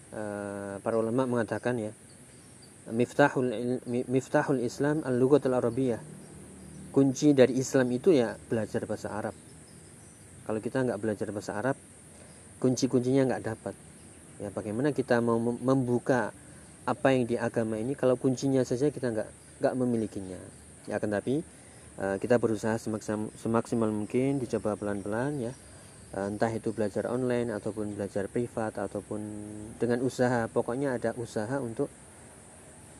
Uh, 0.10 0.82
para 0.82 0.97
ulama 0.97 1.30
mengatakan 1.30 1.78
ya 1.78 1.93
miftahul 2.89 3.54
miftahul 3.86 4.58
Islam 4.58 5.06
al-lughatul 5.06 5.54
arabiyah 5.54 6.02
kunci 6.89 7.38
dari 7.38 7.62
Islam 7.62 7.86
itu 7.93 8.10
ya 8.10 8.34
belajar 8.49 8.89
bahasa 8.89 9.13
Arab. 9.13 9.36
Kalau 10.49 10.58
kita 10.58 10.82
nggak 10.82 10.97
belajar 10.97 11.30
bahasa 11.30 11.54
Arab 11.54 11.78
kunci-kuncinya 12.58 13.30
nggak 13.30 13.43
dapat. 13.45 13.75
Ya 14.41 14.49
bagaimana 14.49 14.89
kita 14.89 15.21
mau 15.21 15.38
membuka 15.38 16.34
apa 16.89 17.13
yang 17.13 17.30
di 17.30 17.38
agama 17.38 17.78
ini 17.78 17.93
kalau 17.93 18.17
kuncinya 18.17 18.65
saja 18.65 18.89
kita 18.89 19.13
nggak 19.13 19.30
nggak 19.62 19.73
memilikinya. 19.78 20.41
Ya 20.89 20.97
akan 20.97 21.21
tapi 21.21 21.45
kita 22.00 22.40
berusaha 22.40 22.80
semaksimal, 22.80 23.28
semaksimal 23.36 23.92
mungkin 23.92 24.40
dicoba 24.40 24.80
pelan-pelan 24.80 25.52
ya. 25.52 25.54
Uh, 26.10 26.26
entah 26.26 26.50
itu 26.50 26.74
belajar 26.74 27.06
online 27.06 27.54
ataupun 27.54 27.94
belajar 27.94 28.26
privat 28.32 28.80
ataupun 28.80 29.20
dengan 29.78 30.00
usaha. 30.02 30.48
Pokoknya 30.48 30.96
ada 30.96 31.12
usaha 31.20 31.60
untuk 31.60 31.92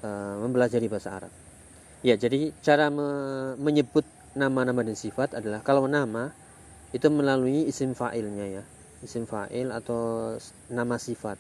uh, 0.04 0.36
mempelajari 0.44 0.92
bahasa 0.92 1.16
Arab. 1.16 1.32
Ya 2.04 2.20
jadi 2.20 2.52
cara 2.60 2.92
me 2.92 3.10
menyebut 3.58 4.04
nama-nama 4.36 4.86
dan 4.86 5.00
sifat 5.00 5.34
adalah 5.34 5.64
kalau 5.66 5.90
nama 5.90 6.36
itu 6.92 7.08
melalui 7.08 7.66
isim 7.66 7.96
fa'ilnya 7.96 8.62
ya. 8.62 8.64
Isim 9.00 9.24
fa'il 9.24 9.72
atau 9.72 10.36
nama 10.68 11.00
sifat. 11.00 11.40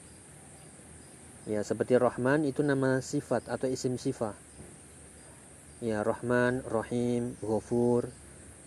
Ya 1.43 1.59
seperti 1.61 1.99
Rahman 1.99 2.47
itu 2.47 2.63
nama 2.63 3.03
sifat 3.03 3.45
atau 3.51 3.67
isim 3.67 3.99
sifat 3.99 4.48
ya 5.79 6.03
Rahman 6.03 6.63
Rahim 6.67 7.35
Ghafur 7.39 8.11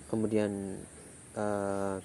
kemudian 0.09 0.81
uh, 1.37 2.01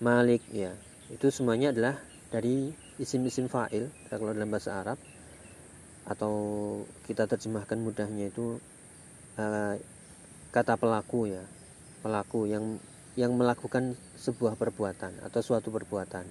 Malik 0.00 0.44
ya 0.52 0.72
itu 1.12 1.28
semuanya 1.28 1.72
adalah 1.72 1.96
dari 2.32 2.72
isim-isim 2.96 3.50
fa'il 3.50 3.92
kalau 4.08 4.32
dalam 4.32 4.48
bahasa 4.48 4.80
Arab 4.80 4.98
atau 6.08 6.32
kita 7.04 7.28
terjemahkan 7.28 7.76
mudahnya 7.76 8.32
itu 8.32 8.56
uh, 9.36 9.74
kata 10.50 10.74
pelaku 10.80 11.30
ya 11.30 11.44
pelaku 12.00 12.48
yang 12.48 12.80
yang 13.18 13.34
melakukan 13.34 13.98
sebuah 14.16 14.54
perbuatan 14.56 15.20
atau 15.26 15.40
suatu 15.42 15.68
perbuatan. 15.68 16.24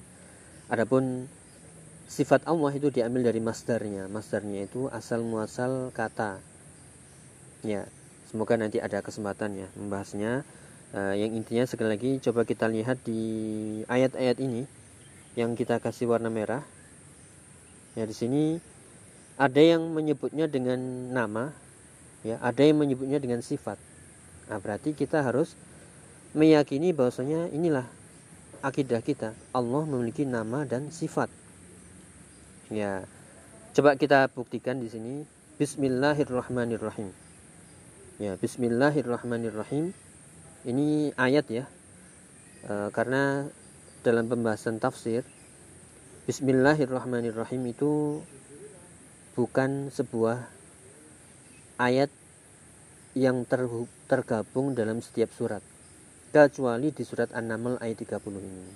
Adapun 0.71 1.27
sifat 2.09 2.47
Allah 2.49 2.71
itu 2.73 2.89
diambil 2.89 3.29
dari 3.29 3.41
masdarnya. 3.43 4.07
Masdarnya 4.07 4.65
itu 4.65 4.87
asal 4.89 5.21
muasal 5.21 5.91
kata. 5.91 6.39
Ya, 7.65 7.88
semoga 8.30 8.56
nanti 8.56 8.80
ada 8.80 9.04
kesempatan 9.04 9.56
ya 9.56 9.67
membahasnya. 9.76 10.43
Uh, 10.89 11.13
yang 11.13 11.38
intinya 11.38 11.69
sekali 11.69 11.93
lagi 11.93 12.12
coba 12.17 12.50
kita 12.50 12.65
lihat 12.65 12.98
di 13.06 13.22
ayat-ayat 13.86 14.41
ini 14.41 14.65
yang 15.38 15.54
kita 15.54 15.78
kasih 15.78 16.10
warna 16.10 16.34
merah. 16.34 16.65
Ya 17.93 18.10
di 18.10 18.15
sini 18.17 18.58
ada 19.38 19.62
yang 19.62 19.86
menyebutnya 19.93 20.50
dengan 20.50 20.80
nama, 21.13 21.54
ya 22.26 22.41
ada 22.41 22.65
yang 22.65 22.82
menyebutnya 22.82 23.22
dengan 23.22 23.45
sifat. 23.45 23.78
Nah, 24.50 24.58
berarti 24.58 24.98
kita 24.98 25.22
harus 25.22 25.54
meyakini 26.34 26.93
bahwasanya 26.93 27.50
inilah 27.50 27.86
akidah 28.62 29.00
kita 29.00 29.32
Allah 29.56 29.84
memiliki 29.88 30.28
nama 30.28 30.67
dan 30.67 30.91
sifat 30.91 31.32
ya 32.69 33.02
coba 33.74 33.95
kita 33.98 34.30
buktikan 34.30 34.78
di 34.78 34.91
sini 34.91 35.13
Bismillahirrahmanirrahim 35.58 37.28
ya 38.19 38.36
Bismillahirrahmanirrahim 38.36 39.95
ini 40.67 41.15
ayat 41.15 41.47
ya 41.47 41.65
e, 42.67 42.91
karena 42.91 43.47
dalam 44.03 44.27
pembahasan 44.27 44.75
tafsir 44.75 45.23
Bismillahirrahmanirrahim 46.27 47.71
itu 47.71 48.19
bukan 49.39 49.88
sebuah 49.88 50.51
ayat 51.79 52.12
yang 53.15 53.47
tergabung 54.12 54.75
dalam 54.75 54.99
setiap 54.99 55.32
surat 55.32 55.63
kecuali 56.36 56.91
di 56.91 57.08
surat 57.08 57.32
An-Naml 57.34 57.82
ayat 57.82 58.03
30 58.03 58.19
ini. 58.36 58.67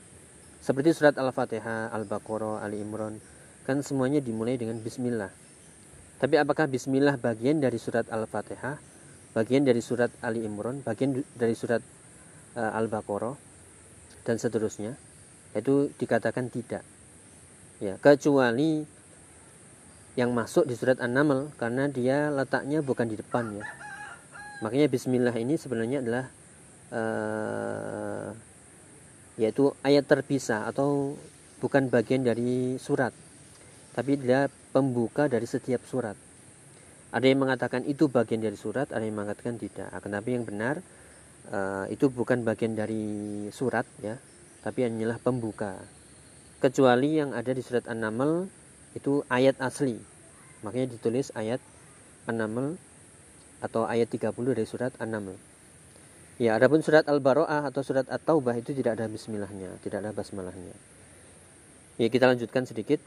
Seperti 0.57 0.95
surat 0.95 1.13
Al-Fatihah, 1.19 1.93
Al-Baqarah, 1.93 2.65
Ali 2.65 2.81
Imran, 2.81 3.21
kan 3.67 3.85
semuanya 3.85 4.17
dimulai 4.17 4.57
dengan 4.57 4.81
bismillah. 4.81 5.29
Tapi 6.17 6.41
apakah 6.41 6.65
bismillah 6.65 7.21
bagian 7.21 7.61
dari 7.61 7.77
surat 7.77 8.09
Al-Fatihah, 8.09 8.92
bagian 9.33 9.65
dari 9.65 9.81
surat 9.81 10.09
Ali 10.21 10.45
Imran, 10.45 10.85
bagian 10.85 11.21
dari 11.33 11.57
surat 11.57 11.81
uh, 12.55 12.71
Al-Baqarah 12.77 13.35
dan 14.25 14.37
seterusnya? 14.39 14.95
Itu 15.53 15.89
dikatakan 15.97 16.49
tidak. 16.49 16.81
Ya, 17.81 17.99
kecuali 17.99 18.85
yang 20.13 20.31
masuk 20.31 20.69
di 20.69 20.77
surat 20.77 21.01
An-Naml 21.01 21.57
karena 21.57 21.89
dia 21.89 22.29
letaknya 22.29 22.85
bukan 22.85 23.09
di 23.09 23.17
depan 23.17 23.49
ya. 23.57 23.65
Makanya 24.61 24.87
bismillah 24.87 25.35
ini 25.35 25.57
sebenarnya 25.57 25.99
adalah 26.05 26.25
uh, 26.93 28.29
yaitu 29.41 29.73
ayat 29.81 30.05
terpisah 30.05 30.69
atau 30.69 31.17
bukan 31.57 31.89
bagian 31.89 32.21
dari 32.21 32.77
surat 32.77 33.15
tapi 33.97 34.17
dia 34.17 34.49
pembuka 34.73 35.25
dari 35.25 35.45
setiap 35.49 35.81
surat 35.89 36.17
ada 37.13 37.25
yang 37.29 37.45
mengatakan 37.45 37.85
itu 37.85 38.09
bagian 38.09 38.41
dari 38.41 38.57
surat 38.57 38.89
ada 38.89 39.05
yang 39.05 39.21
mengatakan 39.21 39.61
tidak. 39.61 39.85
Akan 39.93 40.17
tapi 40.17 40.33
yang 40.33 40.49
benar 40.49 40.81
uh, 41.53 41.85
itu 41.93 42.09
bukan 42.09 42.41
bagian 42.41 42.73
dari 42.73 43.45
surat 43.53 43.85
ya. 44.01 44.17
Tapi 44.65 44.89
hanyalah 44.89 45.21
pembuka. 45.21 45.77
Kecuali 46.57 47.21
yang 47.21 47.37
ada 47.37 47.53
di 47.53 47.61
surat 47.61 47.85
An-Naml 47.85 48.49
itu 48.97 49.21
ayat 49.29 49.61
asli. 49.61 50.01
Makanya 50.65 50.97
ditulis 50.97 51.29
ayat 51.37 51.61
An-Naml 52.25 52.81
atau 53.61 53.85
ayat 53.85 54.09
30 54.09 54.33
dari 54.33 54.65
surat 54.65 54.95
An-Naml. 54.97 55.37
Ya, 56.41 56.57
adapun 56.57 56.81
surat 56.81 57.05
Al-Baro'ah 57.05 57.69
atau 57.69 57.85
surat 57.85 58.09
At-Taubah 58.09 58.57
itu 58.57 58.73
tidak 58.73 58.97
ada 58.97 59.05
bismillahnya, 59.05 59.77
tidak 59.85 60.01
ada 60.01 60.11
basmalahnya. 60.17 60.73
Ya, 61.93 62.09
kita 62.09 62.25
lanjutkan 62.25 62.65
sedikit. 62.65 62.97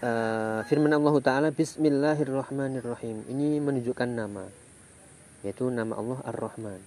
Uh, 0.00 0.64
firman 0.64 0.88
Allah 0.96 1.12
Ta'ala 1.20 1.48
Bismillahirrahmanirrahim. 1.52 3.28
Ini 3.28 3.60
menunjukkan 3.60 4.08
nama. 4.08 4.48
Yaitu 5.44 5.68
nama 5.68 5.92
Allah 6.00 6.24
Ar-Rahman. 6.24 6.80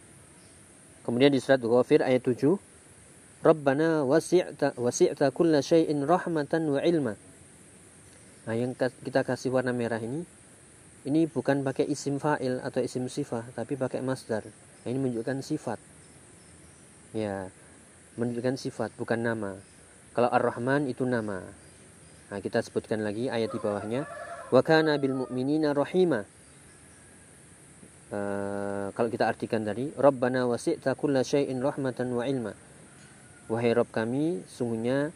Kemudian 1.06 1.30
di 1.30 1.38
surat 1.38 1.62
Ghafir 1.62 2.02
ayat 2.02 2.26
7. 2.26 2.58
Rabbana 3.46 4.02
wasi'ta, 4.02 4.74
wasi'ta 4.82 5.30
kulla 5.30 5.62
syai'in 5.62 6.02
rahmatan 6.10 6.74
wa 6.74 6.82
ilma. 6.82 7.14
Nah, 8.50 8.56
yang 8.58 8.74
kita 8.74 9.22
kasih 9.22 9.54
warna 9.54 9.78
merah 9.78 10.02
ini, 10.02 10.26
ini 11.06 11.30
bukan 11.30 11.62
pakai 11.62 11.86
isim 11.86 12.18
fa'il 12.18 12.66
atau 12.66 12.82
isim 12.82 13.06
sifah, 13.06 13.46
tapi 13.54 13.78
pakai 13.78 14.02
masdar 14.02 14.42
Nah, 14.84 14.88
ini 14.90 15.00
menunjukkan 15.00 15.46
sifat. 15.46 15.78
Ya, 17.14 17.54
menunjukkan 18.18 18.58
sifat 18.58 18.90
bukan 18.98 19.22
nama. 19.22 19.54
Kalau 20.14 20.30
Ar-Rahman 20.30 20.86
itu 20.86 21.04
nama. 21.10 21.42
Nah, 22.30 22.40
kita 22.42 22.62
sebutkan 22.62 23.02
lagi 23.02 23.34
ayat 23.34 23.50
di 23.50 23.60
bawahnya. 23.62 24.06
Wa 24.54 24.62
kana 24.62 25.02
bil 25.02 25.26
mu'minina 25.26 25.74
rahima. 25.74 26.22
Uh, 28.14 28.94
kalau 28.94 29.10
kita 29.10 29.26
artikan 29.26 29.66
tadi, 29.66 29.90
Rabbana 29.98 30.46
wasi'ta 30.46 30.94
kulla 30.94 31.26
syai'in 31.26 31.58
rahmatan 31.66 32.14
wa 32.14 32.30
ilma. 32.30 32.54
Wahai 33.50 33.74
Rabb 33.74 33.90
kami, 33.90 34.46
sungguhnya 34.46 35.10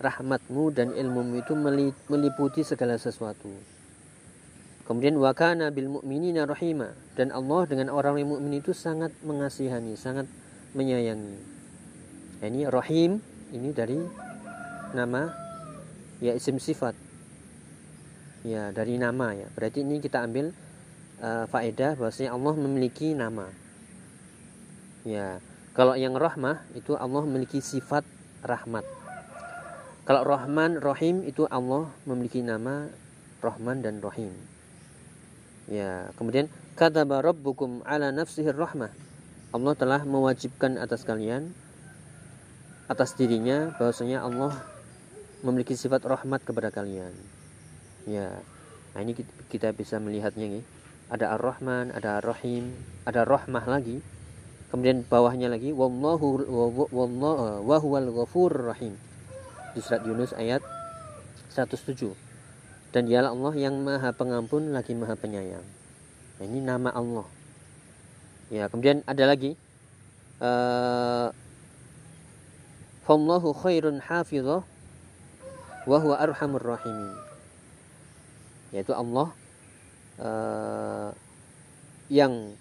rahmatmu 0.00 0.72
dan 0.72 0.96
ilmumu 0.96 1.44
itu 1.44 1.52
meliputi 2.08 2.64
segala 2.64 2.96
sesuatu. 2.96 3.50
Kemudian 4.88 5.20
wakana 5.20 5.68
bil 5.68 6.00
mu'minina 6.00 6.48
rahima 6.48 6.96
dan 7.12 7.28
Allah 7.28 7.68
dengan 7.68 7.92
orang 7.92 8.16
yang 8.16 8.32
mukmin 8.32 8.64
itu 8.64 8.72
sangat 8.72 9.12
mengasihani, 9.20 9.92
sangat 10.00 10.24
menyayangi. 10.72 11.36
Ini 12.40 12.72
rahim 12.72 13.20
ini 13.52 13.68
dari 13.76 14.00
nama 14.94 15.32
ya 16.22 16.34
isim 16.34 16.56
sifat. 16.62 16.94
Ya, 18.46 18.70
dari 18.70 18.96
nama 18.96 19.34
ya. 19.34 19.50
Berarti 19.52 19.82
ini 19.82 19.98
kita 19.98 20.22
ambil 20.22 20.54
uh, 21.20 21.44
faedah 21.50 21.98
bahwasanya 21.98 22.32
Allah 22.32 22.54
memiliki 22.54 23.12
nama. 23.12 23.50
Ya, 25.02 25.42
kalau 25.74 25.98
yang 25.98 26.14
rahmah 26.14 26.62
itu 26.74 26.94
Allah 26.94 27.22
memiliki 27.26 27.58
sifat 27.58 28.06
rahmat. 28.42 28.86
Kalau 30.08 30.24
Rahman, 30.24 30.80
Rahim 30.80 31.20
itu 31.20 31.44
Allah 31.52 31.92
memiliki 32.08 32.40
nama 32.40 32.88
Rahman 33.44 33.84
dan 33.84 34.00
Rahim. 34.00 34.32
Ya, 35.68 36.08
kemudian 36.16 36.48
kata 36.80 37.04
rabbukum 37.04 37.84
ala 37.84 38.08
nafsihir 38.08 38.56
rahmah. 38.56 38.88
Allah 39.52 39.74
telah 39.76 40.00
mewajibkan 40.08 40.80
atas 40.80 41.04
kalian 41.04 41.52
atas 42.88 43.12
dirinya 43.20 43.76
bahwasanya 43.76 44.24
Allah 44.24 44.56
memiliki 45.42 45.78
sifat 45.78 46.02
rahmat 46.04 46.42
kepada 46.42 46.72
kalian. 46.74 47.14
Ya. 48.08 48.40
nah 48.96 49.04
ini 49.04 49.12
kita 49.52 49.76
bisa 49.76 50.00
melihatnya 50.00 50.48
nih 50.48 50.64
ada 51.12 51.36
ar-rahman 51.36 51.92
ada 51.92 52.18
ar-rahim 52.18 52.72
ada 53.04 53.22
rahmah 53.22 53.64
lagi. 53.68 54.00
Kemudian 54.68 55.00
bawahnya 55.08 55.48
lagi 55.48 55.72
wallahu 55.72 56.44
wallahu 56.92 57.64
wa 57.64 57.76
huwal 57.80 58.08
rahim. 58.68 58.96
Di 59.72 59.80
surat 59.80 60.04
Yunus 60.04 60.36
ayat 60.36 60.60
107 61.52 62.12
dan 62.92 63.04
dialah 63.08 63.32
Allah 63.32 63.54
yang 63.56 63.80
maha 63.80 64.12
pengampun 64.12 64.72
lagi 64.72 64.92
maha 64.92 65.16
penyayang. 65.16 65.64
Nah, 66.40 66.44
ini 66.44 66.60
nama 66.60 66.92
Allah. 66.92 67.28
Ya 68.48 68.68
kemudian 68.72 69.04
ada 69.04 69.24
lagi 69.28 69.56
uh, 70.40 71.28
Fallahu 73.04 73.56
khairun 73.56 74.04
hafizah 74.04 74.64
wa 75.88 75.96
huwa 75.96 76.20
arhamur 76.20 76.60
rahimin 76.60 77.16
yaitu 78.76 78.92
Allah 78.92 79.32
uh, 80.20 81.08
yang 82.12 82.52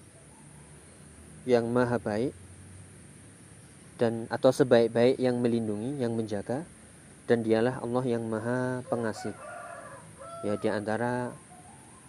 yang 1.47 1.67
maha 1.67 1.99
baik 1.99 2.31
dan 3.97 4.29
atau 4.29 4.53
sebaik-baik 4.53 5.17
yang 5.17 5.41
melindungi, 5.41 5.97
yang 5.97 6.13
menjaga 6.13 6.63
dan 7.25 7.41
dialah 7.41 7.81
Allah 7.81 8.03
yang 8.05 8.23
maha 8.23 8.85
pengasih. 8.87 9.33
Ya 10.45 10.53
di 10.55 10.69
antara 10.69 11.33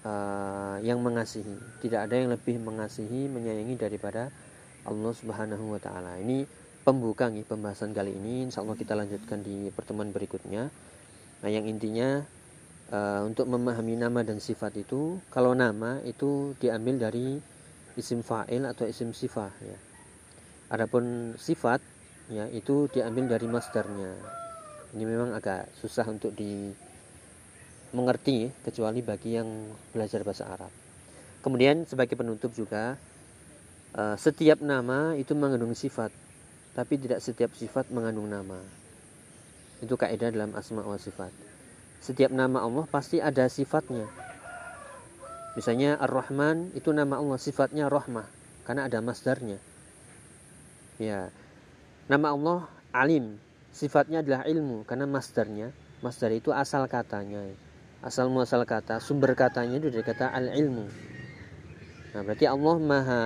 uh, 0.05 0.77
yang 0.85 1.01
mengasihi, 1.01 1.57
tidak 1.81 2.07
ada 2.07 2.15
yang 2.15 2.31
lebih 2.31 2.61
mengasihi, 2.61 3.27
menyayangi 3.33 3.75
daripada 3.81 4.29
Allah 4.85 5.13
Subhanahu 5.17 5.75
wa 5.75 5.81
taala. 5.81 6.21
Ini 6.21 6.45
pembuka 6.85 7.33
nih 7.33 7.49
pembahasan 7.49 7.97
kali 7.97 8.15
ini. 8.15 8.53
Insya 8.53 8.61
Allah 8.61 8.77
kita 8.77 8.93
lanjutkan 8.93 9.41
di 9.41 9.73
pertemuan 9.73 10.13
berikutnya. 10.13 10.69
Nah, 11.39 11.51
yang 11.51 11.71
intinya 11.71 12.27
uh, 12.91 13.23
untuk 13.23 13.47
memahami 13.47 13.95
nama 13.95 14.27
dan 14.27 14.43
sifat 14.43 14.75
itu, 14.81 15.23
kalau 15.31 15.55
nama 15.55 16.03
itu 16.03 16.59
diambil 16.59 16.99
dari 16.99 17.39
isim 17.99 18.23
fa'il 18.23 18.63
atau 18.67 18.87
isim 18.87 19.11
sifat 19.11 19.53
ya. 19.63 19.79
Adapun 20.71 21.35
sifat 21.35 21.83
ya 22.31 22.47
itu 22.53 22.87
diambil 22.93 23.27
dari 23.27 23.47
masdarnya. 23.51 24.13
Ini 24.95 25.05
memang 25.05 25.35
agak 25.37 25.69
susah 25.83 26.07
untuk 26.09 26.33
di 26.33 26.71
mengerti 27.93 28.53
kecuali 28.65 29.01
bagi 29.01 29.37
yang 29.37 29.49
belajar 29.93 30.21
bahasa 30.23 30.45
Arab. 30.49 30.73
Kemudian 31.41 31.89
sebagai 31.89 32.15
penutup 32.15 32.53
juga 32.53 33.01
uh, 33.97 34.17
setiap 34.19 34.61
nama 34.61 35.17
itu 35.17 35.33
mengandung 35.33 35.73
sifat, 35.73 36.13
tapi 36.77 37.01
tidak 37.01 37.25
setiap 37.25 37.53
sifat 37.57 37.89
mengandung 37.89 38.29
nama. 38.29 38.61
Itu 39.79 39.95
kaidah 39.95 40.35
dalam 40.35 40.55
asma 40.59 40.83
wa 40.83 40.99
sifat. 40.99 41.31
Setiap 41.99 42.31
nama 42.31 42.63
Allah 42.63 42.87
pasti 42.87 43.19
ada 43.19 43.51
sifatnya 43.51 44.07
Misalnya 45.59 45.99
Ar-Rahman 45.99 46.71
itu 46.79 46.95
nama 46.95 47.19
Allah 47.19 47.35
sifatnya 47.35 47.91
rahmah 47.91 48.31
karena 48.63 48.87
ada 48.87 49.03
masdarnya. 49.03 49.59
Ya. 51.03 51.35
Nama 52.07 52.31
Allah 52.31 52.71
Alim 52.95 53.43
sifatnya 53.75 54.23
adalah 54.23 54.47
ilmu 54.47 54.87
karena 54.87 55.11
masdarnya. 55.11 55.75
Masdar 55.99 56.31
itu 56.31 56.55
asal 56.55 56.87
katanya. 56.87 57.43
Asal 57.99 58.31
muasal 58.31 58.63
kata, 58.63 59.03
sumber 59.03 59.35
katanya 59.35 59.83
itu 59.83 59.91
dari 59.91 60.07
kata 60.07 60.31
al-ilmu. 60.31 60.87
Nah, 62.15 62.23
berarti 62.23 62.47
Allah 62.47 62.77
Maha 62.79 63.23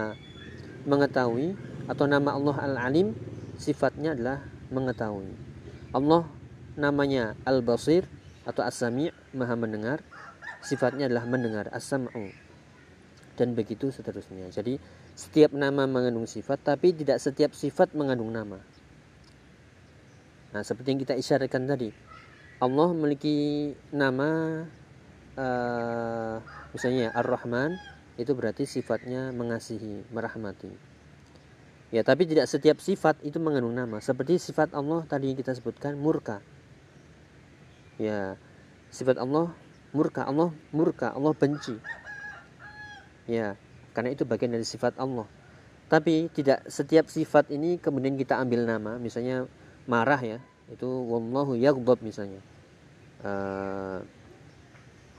mengetahui 0.88 1.52
atau 1.84 2.08
nama 2.08 2.32
Allah 2.32 2.56
Al-Alim 2.64 3.12
sifatnya 3.60 4.16
adalah 4.16 4.40
mengetahui. 4.72 5.28
Allah 5.92 6.24
namanya 6.74 7.36
Al-Basir 7.44 8.08
atau 8.42 8.66
As-Sami' 8.66 9.12
Maha 9.36 9.54
mendengar 9.54 10.02
sifatnya 10.62 11.10
adalah 11.10 11.26
mendengar 11.26 11.66
as-sam'u 11.74 12.30
dan 13.34 13.58
begitu 13.58 13.90
seterusnya. 13.90 14.48
Jadi 14.54 14.78
setiap 15.12 15.52
nama 15.52 15.84
mengandung 15.84 16.30
sifat 16.30 16.62
tapi 16.62 16.94
tidak 16.94 17.18
setiap 17.18 17.52
sifat 17.52 17.92
mengandung 17.98 18.30
nama. 18.30 18.62
Nah, 20.52 20.62
seperti 20.62 20.94
yang 20.94 21.00
kita 21.02 21.14
isyaratkan 21.16 21.64
tadi, 21.64 21.90
Allah 22.60 22.88
memiliki 22.94 23.72
nama 23.90 24.62
uh, 25.34 26.36
misalnya 26.70 27.10
Ar-Rahman 27.16 27.74
itu 28.20 28.36
berarti 28.36 28.68
sifatnya 28.68 29.32
mengasihi, 29.32 30.04
merahmati. 30.12 30.70
Ya, 31.92 32.04
tapi 32.04 32.24
tidak 32.24 32.48
setiap 32.48 32.80
sifat 32.80 33.20
itu 33.24 33.36
mengandung 33.40 33.76
nama. 33.76 34.00
Seperti 34.00 34.40
sifat 34.40 34.72
Allah 34.72 35.04
tadi 35.08 35.32
yang 35.32 35.36
kita 35.36 35.52
sebutkan 35.56 35.96
murka. 35.96 36.40
Ya, 38.00 38.36
sifat 38.92 39.20
Allah 39.20 39.52
murka 39.92 40.24
Allah 40.24 40.52
murka 40.72 41.12
Allah 41.12 41.32
benci. 41.36 41.76
Ya 43.28 43.56
karena 43.92 44.12
itu 44.12 44.24
bagian 44.24 44.52
dari 44.52 44.64
sifat 44.64 44.96
Allah. 44.96 45.28
Tapi 45.92 46.32
tidak 46.32 46.64
setiap 46.68 47.08
sifat 47.12 47.52
ini 47.52 47.76
kemudian 47.76 48.16
kita 48.16 48.40
ambil 48.40 48.64
nama 48.64 48.96
misalnya 48.96 49.44
marah 49.84 50.20
ya 50.20 50.38
itu 50.72 50.88
wallahu 50.88 51.52
yaghdab 51.56 52.00
misalnya. 52.00 52.40
Uh, 53.22 54.00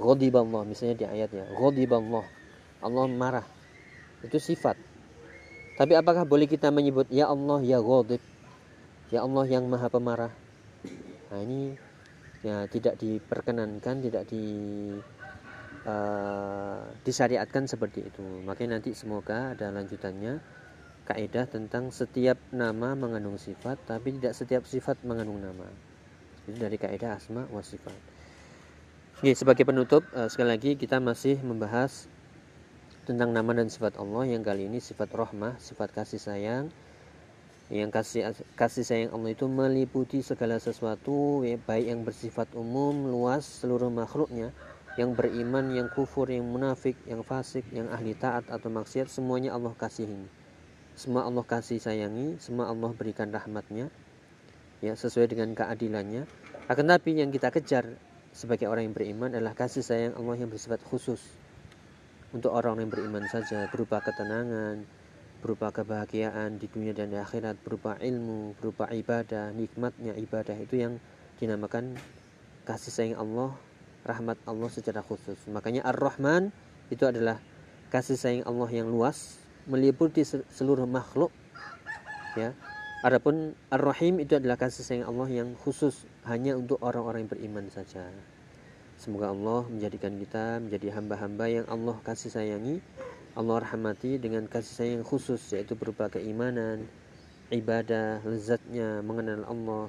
Allah 0.01 0.63
misalnya 0.65 0.95
di 0.97 1.05
ayat 1.05 1.29
ya 1.31 1.45
Allah 1.53 2.25
Allah 2.81 3.05
marah. 3.07 3.45
Itu 4.25 4.41
sifat. 4.41 4.75
Tapi 5.77 5.93
apakah 5.97 6.25
boleh 6.25 6.49
kita 6.49 6.73
menyebut 6.73 7.09
ya 7.13 7.29
Allah 7.29 7.61
ya 7.61 7.77
ghadib 7.81 8.21
ya 9.13 9.21
Allah 9.21 9.45
yang 9.45 9.69
maha 9.69 9.93
pemarah 9.93 10.33
nah 11.29 11.37
ini 11.45 11.77
ya 12.43 12.67
tidak 12.67 12.99
diperkenankan 12.99 14.03
tidak 14.03 14.27
di 14.27 14.45
uh, 15.87 16.83
disyariatkan 17.01 17.65
seperti 17.65 18.03
itu. 18.03 18.23
Makanya 18.43 18.79
nanti 18.79 18.91
semoga 18.91 19.55
ada 19.55 19.71
lanjutannya 19.71 20.43
kaidah 21.03 21.47
tentang 21.47 21.91
setiap 21.91 22.39
nama 22.51 22.95
mengandung 22.95 23.35
sifat 23.35 23.79
tapi 23.87 24.15
tidak 24.19 24.35
setiap 24.35 24.63
sifat 24.67 24.99
mengandung 25.07 25.39
nama. 25.39 25.67
Itu 26.43 26.59
dari 26.59 26.75
kaidah 26.75 27.15
asma 27.15 27.47
wa 27.47 27.63
sifat. 27.63 27.95
Oke, 29.23 29.31
sebagai 29.39 29.63
penutup 29.63 30.03
uh, 30.11 30.27
sekali 30.27 30.51
lagi 30.51 30.71
kita 30.75 30.99
masih 30.99 31.39
membahas 31.39 32.11
tentang 33.07 33.31
nama 33.31 33.55
dan 33.55 33.71
sifat 33.71 33.95
Allah. 33.99 34.27
Yang 34.27 34.43
kali 34.51 34.63
ini 34.67 34.79
sifat 34.83 35.11
rahmah, 35.15 35.59
sifat 35.63 35.95
kasih 35.95 36.19
sayang, 36.19 36.67
yang 37.73 37.89
kasih 37.89 38.37
kasih 38.53 38.85
sayang 38.85 39.11
Allah 39.17 39.33
itu 39.33 39.49
meliputi 39.49 40.21
segala 40.21 40.61
sesuatu 40.61 41.41
ya, 41.41 41.57
baik 41.57 41.85
yang 41.89 42.01
bersifat 42.05 42.53
umum 42.53 43.09
luas 43.09 43.41
seluruh 43.41 43.89
makhluknya 43.89 44.53
yang 44.93 45.17
beriman 45.17 45.73
yang 45.73 45.89
kufur 45.89 46.29
yang 46.29 46.45
munafik 46.45 46.93
yang 47.09 47.25
fasik 47.25 47.65
yang 47.73 47.89
ahli 47.89 48.13
taat 48.13 48.45
atau 48.45 48.69
maksiat 48.69 49.09
semuanya 49.09 49.57
Allah 49.57 49.73
kasihi 49.73 50.29
semua 50.93 51.25
Allah 51.25 51.41
kasih 51.41 51.81
sayangi 51.81 52.37
semua 52.37 52.69
Allah 52.69 52.93
berikan 52.93 53.33
rahmatnya 53.33 53.89
ya 54.83 54.99
sesuai 54.99 55.31
dengan 55.31 55.55
keadilannya. 55.55 56.27
Akan 56.67 56.91
tapi 56.91 57.15
yang 57.15 57.31
kita 57.31 57.55
kejar 57.55 57.87
sebagai 58.35 58.67
orang 58.67 58.91
yang 58.91 58.95
beriman 58.95 59.31
adalah 59.31 59.55
kasih 59.55 59.79
sayang 59.79 60.13
Allah 60.19 60.35
yang 60.43 60.51
bersifat 60.51 60.83
khusus. 60.83 61.23
Untuk 62.35 62.51
orang 62.51 62.83
yang 62.83 62.91
beriman 62.91 63.23
saja 63.31 63.71
berupa 63.71 64.03
ketenangan 64.03 64.83
berupa 65.43 65.75
kebahagiaan 65.75 66.55
di 66.55 66.71
dunia 66.71 66.95
dan 66.95 67.11
di 67.11 67.19
akhirat 67.19 67.59
berupa 67.59 67.99
ilmu 67.99 68.55
berupa 68.55 68.87
ibadah 68.87 69.51
nikmatnya 69.51 70.15
ibadah 70.15 70.55
itu 70.55 70.79
yang 70.79 71.03
dinamakan 71.43 71.99
kasih 72.63 72.95
sayang 72.95 73.19
Allah 73.19 73.51
rahmat 74.07 74.39
Allah 74.47 74.69
secara 74.71 75.03
khusus. 75.03 75.35
Makanya 75.51 75.83
ar-Rahman 75.83 76.55
itu 76.87 77.03
adalah 77.03 77.43
kasih 77.91 78.15
sayang 78.15 78.47
Allah 78.47 78.71
yang 78.71 78.87
luas 78.87 79.43
meliputi 79.67 80.23
seluruh 80.27 80.87
makhluk 80.87 81.35
ya. 82.39 82.55
Adapun 83.03 83.51
ar-Rahim 83.67 84.23
itu 84.23 84.39
adalah 84.39 84.55
kasih 84.55 84.87
sayang 84.87 85.11
Allah 85.11 85.27
yang 85.27 85.59
khusus 85.59 86.07
hanya 86.23 86.55
untuk 86.55 86.79
orang-orang 86.79 87.27
yang 87.27 87.31
beriman 87.35 87.67
saja. 87.67 88.07
Semoga 88.95 89.35
Allah 89.35 89.67
menjadikan 89.67 90.15
kita 90.15 90.63
menjadi 90.63 90.95
hamba-hamba 90.95 91.45
yang 91.51 91.65
Allah 91.67 91.99
kasih 92.07 92.31
sayangi 92.31 92.79
Allah 93.33 93.65
rahmati 93.65 94.21
dengan 94.21 94.45
kasih 94.45 94.73
sayang 94.73 95.03
khusus 95.05 95.41
yaitu 95.57 95.73
berupa 95.73 96.05
keimanan, 96.05 96.85
ibadah, 97.49 98.21
lezatnya 98.21 99.01
mengenal 99.01 99.41
Allah, 99.49 99.85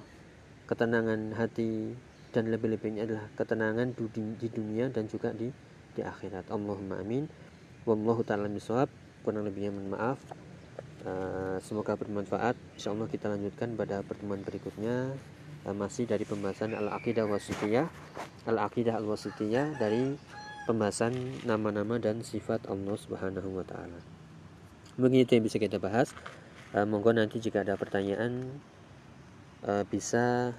ketenangan 0.64 1.36
hati 1.36 1.92
dan 2.32 2.48
lebih-lebihnya 2.48 3.04
adalah 3.04 3.28
ketenangan 3.36 3.92
di 4.40 4.48
dunia 4.48 4.88
dan 4.88 5.06
juga 5.06 5.30
di 5.36 5.52
di 5.94 6.02
akhirat. 6.02 6.50
Allahumma 6.50 6.98
amin. 6.98 7.28
Wallahu 7.86 8.26
taala 8.26 8.50
misawab. 8.50 8.90
Kurang 9.22 9.46
lebihnya 9.46 9.72
mohon 9.72 9.92
maaf. 9.94 10.18
Uh, 11.04 11.60
semoga 11.60 11.94
bermanfaat. 11.94 12.56
Insyaallah 12.80 13.08
kita 13.12 13.28
lanjutkan 13.28 13.76
pada 13.76 14.00
pertemuan 14.00 14.40
berikutnya 14.40 15.12
uh, 15.68 15.76
masih 15.76 16.08
dari 16.08 16.24
pembahasan 16.24 16.74
al-aqidah 16.74 17.28
wasitiyah. 17.28 17.86
Al-aqidah 18.48 18.98
al-wasitiyah 18.98 19.76
dari 19.76 20.16
pembahasan 20.64 21.12
nama-nama 21.44 22.00
dan 22.00 22.24
sifat 22.24 22.64
Allah 22.66 22.96
Subhanahu 22.96 23.60
wa 23.60 23.64
taala. 23.64 24.00
Mungkin 24.96 25.24
itu 25.24 25.36
yang 25.36 25.44
bisa 25.44 25.60
kita 25.60 25.76
bahas. 25.78 26.10
Uh, 26.74 26.82
monggo 26.82 27.14
nanti 27.14 27.38
jika 27.38 27.62
ada 27.62 27.78
pertanyaan 27.78 28.58
uh, 29.62 29.86
bisa 29.86 30.56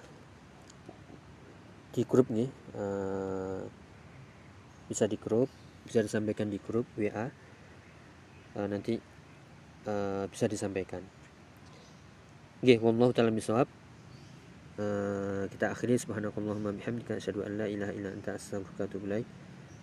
di 1.92 2.08
grup 2.08 2.32
nih 2.32 2.48
uh, 2.76 3.64
bisa 4.88 5.08
di 5.12 5.20
grup 5.20 5.52
bisa 5.84 6.00
disampaikan 6.04 6.48
di 6.52 6.60
grup 6.60 6.84
WA 7.00 7.32
eh, 8.56 8.68
nanti 8.68 9.00
uh, 9.88 10.24
bisa 10.28 10.48
disampaikan 10.48 11.04
Oke, 12.66 12.82
wallahu 12.82 13.14
taala 13.14 13.30
bisawab. 13.30 13.70
Uh, 14.82 15.46
kita 15.54 15.70
akhiri 15.70 16.02
subhanakallahumma 16.02 16.74
bihamdika 16.74 17.20
asyhadu 17.20 17.46
an 17.46 17.62
la 17.62 17.70
ilaha 17.70 17.94
illa 17.94 18.10
anta 18.10 18.34
astaghfiruka 18.34 18.82
wa 18.82 18.88
atubu 18.90 19.06
ilaik. 19.06 19.28